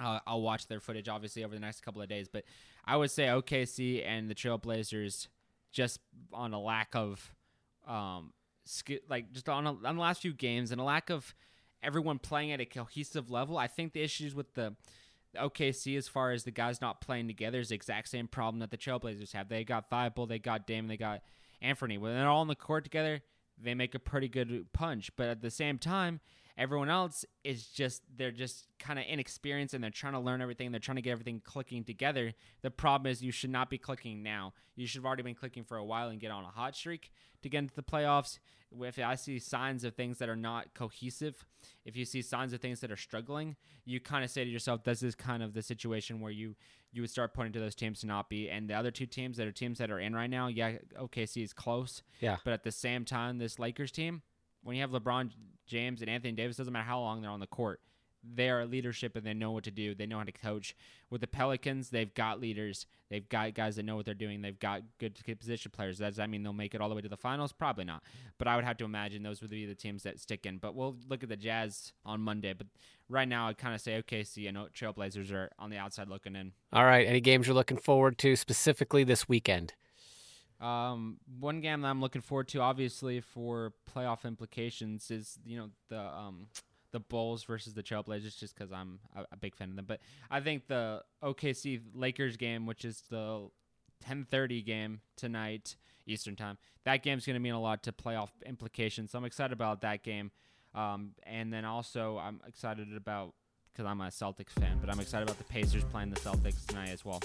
Uh, 0.00 0.18
I'll 0.26 0.42
watch 0.42 0.66
their 0.66 0.80
footage 0.80 1.08
obviously 1.08 1.44
over 1.44 1.54
the 1.54 1.60
next 1.60 1.82
couple 1.82 2.02
of 2.02 2.08
days, 2.08 2.28
but 2.28 2.44
I 2.84 2.96
would 2.96 3.10
say 3.10 3.26
OKC 3.26 4.04
and 4.04 4.28
the 4.28 4.34
Trailblazers 4.34 5.28
just 5.70 6.00
on 6.32 6.52
a 6.52 6.60
lack 6.60 6.94
of 6.94 7.34
um 7.86 8.32
sk- 8.64 9.02
like 9.08 9.32
just 9.32 9.48
on, 9.48 9.66
a, 9.66 9.70
on 9.70 9.96
the 9.96 10.00
last 10.00 10.22
few 10.22 10.32
games 10.32 10.72
and 10.72 10.80
a 10.80 10.84
lack 10.84 11.10
of 11.10 11.34
everyone 11.82 12.18
playing 12.18 12.50
at 12.50 12.60
a 12.60 12.64
cohesive 12.64 13.30
level. 13.30 13.58
I 13.58 13.66
think 13.66 13.92
the 13.92 14.02
issues 14.02 14.34
with 14.34 14.54
the 14.54 14.74
OKC, 15.36 15.96
as 15.96 16.08
far 16.08 16.32
as 16.32 16.44
the 16.44 16.50
guys 16.50 16.80
not 16.80 17.00
playing 17.00 17.26
together, 17.26 17.60
is 17.60 17.68
the 17.68 17.74
exact 17.74 18.08
same 18.08 18.28
problem 18.28 18.60
that 18.60 18.70
the 18.70 18.76
Trailblazers 18.76 19.32
have. 19.32 19.48
They 19.48 19.64
got 19.64 19.90
Thibault, 19.90 20.26
they 20.26 20.38
got 20.38 20.66
Dame, 20.66 20.88
they 20.88 20.96
got 20.96 21.22
Anthony. 21.60 21.98
When 21.98 22.14
they're 22.14 22.28
all 22.28 22.40
on 22.40 22.48
the 22.48 22.54
court 22.54 22.84
together, 22.84 23.22
they 23.62 23.74
make 23.74 23.94
a 23.94 23.98
pretty 23.98 24.28
good 24.28 24.72
punch. 24.72 25.10
But 25.16 25.28
at 25.28 25.42
the 25.42 25.50
same 25.50 25.78
time, 25.78 26.20
everyone 26.56 26.88
else 26.88 27.24
is 27.42 27.66
just 27.66 28.02
they're 28.16 28.30
just 28.30 28.66
kind 28.78 28.98
of 28.98 29.04
inexperienced 29.08 29.74
and 29.74 29.82
they're 29.82 29.90
trying 29.90 30.12
to 30.12 30.20
learn 30.20 30.40
everything. 30.40 30.70
They're 30.70 30.78
trying 30.80 30.96
to 30.96 31.02
get 31.02 31.10
everything 31.12 31.40
clicking 31.44 31.84
together. 31.84 32.32
The 32.62 32.70
problem 32.70 33.10
is 33.10 33.22
you 33.22 33.32
should 33.32 33.50
not 33.50 33.70
be 33.70 33.78
clicking 33.78 34.22
now. 34.22 34.54
You 34.76 34.86
should 34.86 34.98
have 35.00 35.06
already 35.06 35.22
been 35.22 35.34
clicking 35.34 35.64
for 35.64 35.76
a 35.76 35.84
while 35.84 36.08
and 36.08 36.20
get 36.20 36.30
on 36.30 36.44
a 36.44 36.48
hot 36.48 36.76
streak 36.76 37.10
to 37.42 37.48
get 37.48 37.58
into 37.58 37.74
the 37.74 37.82
playoffs. 37.82 38.38
If 38.76 38.98
I 38.98 39.14
see 39.14 39.38
signs 39.38 39.84
of 39.84 39.94
things 39.94 40.18
that 40.18 40.28
are 40.28 40.34
not 40.34 40.74
cohesive, 40.74 41.44
if 41.84 41.96
you 41.96 42.04
see 42.04 42.22
signs 42.22 42.52
of 42.52 42.60
things 42.60 42.80
that 42.80 42.90
are 42.90 42.96
struggling, 42.96 43.54
you 43.84 44.00
kind 44.00 44.24
of 44.24 44.30
say 44.30 44.42
to 44.44 44.50
yourself, 44.50 44.82
"This 44.82 45.00
is 45.02 45.14
kind 45.14 45.44
of 45.44 45.54
the 45.54 45.62
situation 45.62 46.18
where 46.20 46.32
you 46.32 46.56
you 46.92 47.02
would 47.02 47.10
start 47.10 47.34
pointing 47.34 47.52
to 47.52 47.60
those 47.60 47.74
teams 47.76 48.00
to 48.00 48.06
not 48.08 48.28
be." 48.28 48.48
And 48.50 48.68
the 48.68 48.74
other 48.74 48.90
two 48.90 49.06
teams 49.06 49.36
that 49.36 49.46
are 49.46 49.52
teams 49.52 49.78
that 49.78 49.92
are 49.92 50.00
in 50.00 50.12
right 50.14 50.30
now, 50.30 50.48
yeah, 50.48 50.78
OKC 50.98 51.42
is 51.44 51.52
close, 51.52 52.02
Yeah. 52.20 52.38
but 52.44 52.52
at 52.52 52.64
the 52.64 52.72
same 52.72 53.04
time, 53.04 53.38
this 53.38 53.60
Lakers 53.60 53.92
team, 53.92 54.22
when 54.64 54.76
you 54.76 54.82
have 54.82 54.90
LeBron 54.90 55.30
James 55.66 56.00
and 56.00 56.10
Anthony 56.10 56.32
Davis, 56.32 56.56
doesn't 56.56 56.72
matter 56.72 56.84
how 56.84 57.00
long 57.00 57.22
they're 57.22 57.30
on 57.30 57.40
the 57.40 57.46
court. 57.46 57.80
They 58.26 58.48
are 58.48 58.64
leadership 58.64 59.16
and 59.16 59.26
they 59.26 59.34
know 59.34 59.52
what 59.52 59.64
to 59.64 59.70
do. 59.70 59.94
They 59.94 60.06
know 60.06 60.16
how 60.16 60.24
to 60.24 60.32
coach. 60.32 60.74
With 61.10 61.20
the 61.20 61.26
Pelicans, 61.26 61.90
they've 61.90 62.12
got 62.14 62.40
leaders. 62.40 62.86
They've 63.10 63.28
got 63.28 63.52
guys 63.52 63.76
that 63.76 63.82
know 63.84 63.96
what 63.96 64.06
they're 64.06 64.14
doing. 64.14 64.40
They've 64.40 64.58
got 64.58 64.80
good 64.98 65.20
position 65.38 65.70
players. 65.70 65.98
Does 65.98 66.16
that 66.16 66.30
mean 66.30 66.42
they'll 66.42 66.54
make 66.54 66.74
it 66.74 66.80
all 66.80 66.88
the 66.88 66.94
way 66.94 67.02
to 67.02 67.08
the 67.08 67.18
finals? 67.18 67.52
Probably 67.52 67.84
not. 67.84 68.02
But 68.38 68.48
I 68.48 68.56
would 68.56 68.64
have 68.64 68.78
to 68.78 68.84
imagine 68.86 69.22
those 69.22 69.42
would 69.42 69.50
be 69.50 69.66
the 69.66 69.74
teams 69.74 70.04
that 70.04 70.18
stick 70.18 70.46
in. 70.46 70.56
But 70.56 70.74
we'll 70.74 70.96
look 71.06 71.22
at 71.22 71.28
the 71.28 71.36
Jazz 71.36 71.92
on 72.06 72.22
Monday. 72.22 72.54
But 72.54 72.68
right 73.10 73.28
now, 73.28 73.48
I'd 73.48 73.58
kind 73.58 73.74
of 73.74 73.82
say 73.82 74.02
OKC 74.02 74.48
and 74.48 74.56
Trailblazers 74.72 75.30
are 75.30 75.50
on 75.58 75.68
the 75.68 75.76
outside 75.76 76.08
looking 76.08 76.34
in. 76.34 76.52
All 76.72 76.86
right. 76.86 77.06
Any 77.06 77.20
games 77.20 77.46
you're 77.46 77.54
looking 77.54 77.76
forward 77.76 78.16
to 78.18 78.36
specifically 78.36 79.04
this 79.04 79.28
weekend? 79.28 79.74
Um, 80.60 81.18
one 81.40 81.60
game 81.60 81.80
that 81.82 81.88
I'm 81.88 82.00
looking 82.00 82.22
forward 82.22 82.48
to, 82.48 82.60
obviously 82.60 83.20
for 83.20 83.72
playoff 83.94 84.24
implications, 84.24 85.10
is 85.10 85.38
you 85.44 85.56
know 85.56 85.70
the 85.88 86.00
um 86.00 86.46
the 86.92 87.00
Bulls 87.00 87.42
versus 87.42 87.74
the 87.74 87.82
Trailblazers, 87.82 88.38
just 88.38 88.54
because 88.56 88.72
I'm 88.72 89.00
a, 89.16 89.24
a 89.32 89.36
big 89.36 89.56
fan 89.56 89.70
of 89.70 89.76
them. 89.76 89.84
But 89.86 90.00
I 90.30 90.40
think 90.40 90.68
the 90.68 91.02
OKC 91.22 91.80
Lakers 91.92 92.36
game, 92.36 92.66
which 92.66 92.84
is 92.84 93.02
the 93.10 93.48
10:30 94.08 94.64
game 94.64 95.00
tonight 95.16 95.76
Eastern 96.06 96.36
time, 96.36 96.56
that 96.84 97.02
game's 97.02 97.26
going 97.26 97.34
to 97.34 97.40
mean 97.40 97.54
a 97.54 97.60
lot 97.60 97.82
to 97.82 97.92
playoff 97.92 98.30
implications. 98.46 99.10
So 99.10 99.18
I'm 99.18 99.24
excited 99.24 99.52
about 99.52 99.80
that 99.80 100.02
game. 100.02 100.30
Um, 100.74 101.12
and 101.24 101.52
then 101.52 101.64
also 101.64 102.18
I'm 102.18 102.40
excited 102.46 102.94
about 102.96 103.34
because 103.72 103.86
I'm 103.90 104.00
a 104.00 104.06
Celtics 104.06 104.50
fan, 104.50 104.78
but 104.80 104.90
I'm 104.90 105.00
excited 105.00 105.24
about 105.24 105.38
the 105.38 105.44
Pacers 105.44 105.84
playing 105.84 106.10
the 106.10 106.20
Celtics 106.20 106.64
tonight 106.66 106.90
as 106.90 107.04
well. 107.04 107.20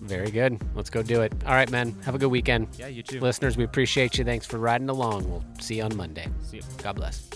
Very 0.00 0.30
good. 0.30 0.60
Let's 0.74 0.90
go 0.90 1.02
do 1.02 1.20
it. 1.22 1.32
All 1.46 1.52
right, 1.52 1.70
man. 1.70 1.94
Have 2.04 2.14
a 2.14 2.18
good 2.18 2.30
weekend. 2.30 2.68
Yeah, 2.78 2.86
you 2.86 3.02
too. 3.02 3.20
Listeners, 3.20 3.56
we 3.56 3.64
appreciate 3.64 4.18
you. 4.18 4.24
Thanks 4.24 4.46
for 4.46 4.58
riding 4.58 4.88
along. 4.88 5.28
We'll 5.30 5.44
see 5.60 5.76
you 5.76 5.82
on 5.82 5.96
Monday. 5.96 6.26
See 6.42 6.58
you. 6.58 6.62
God 6.82 6.96
bless. 6.96 7.28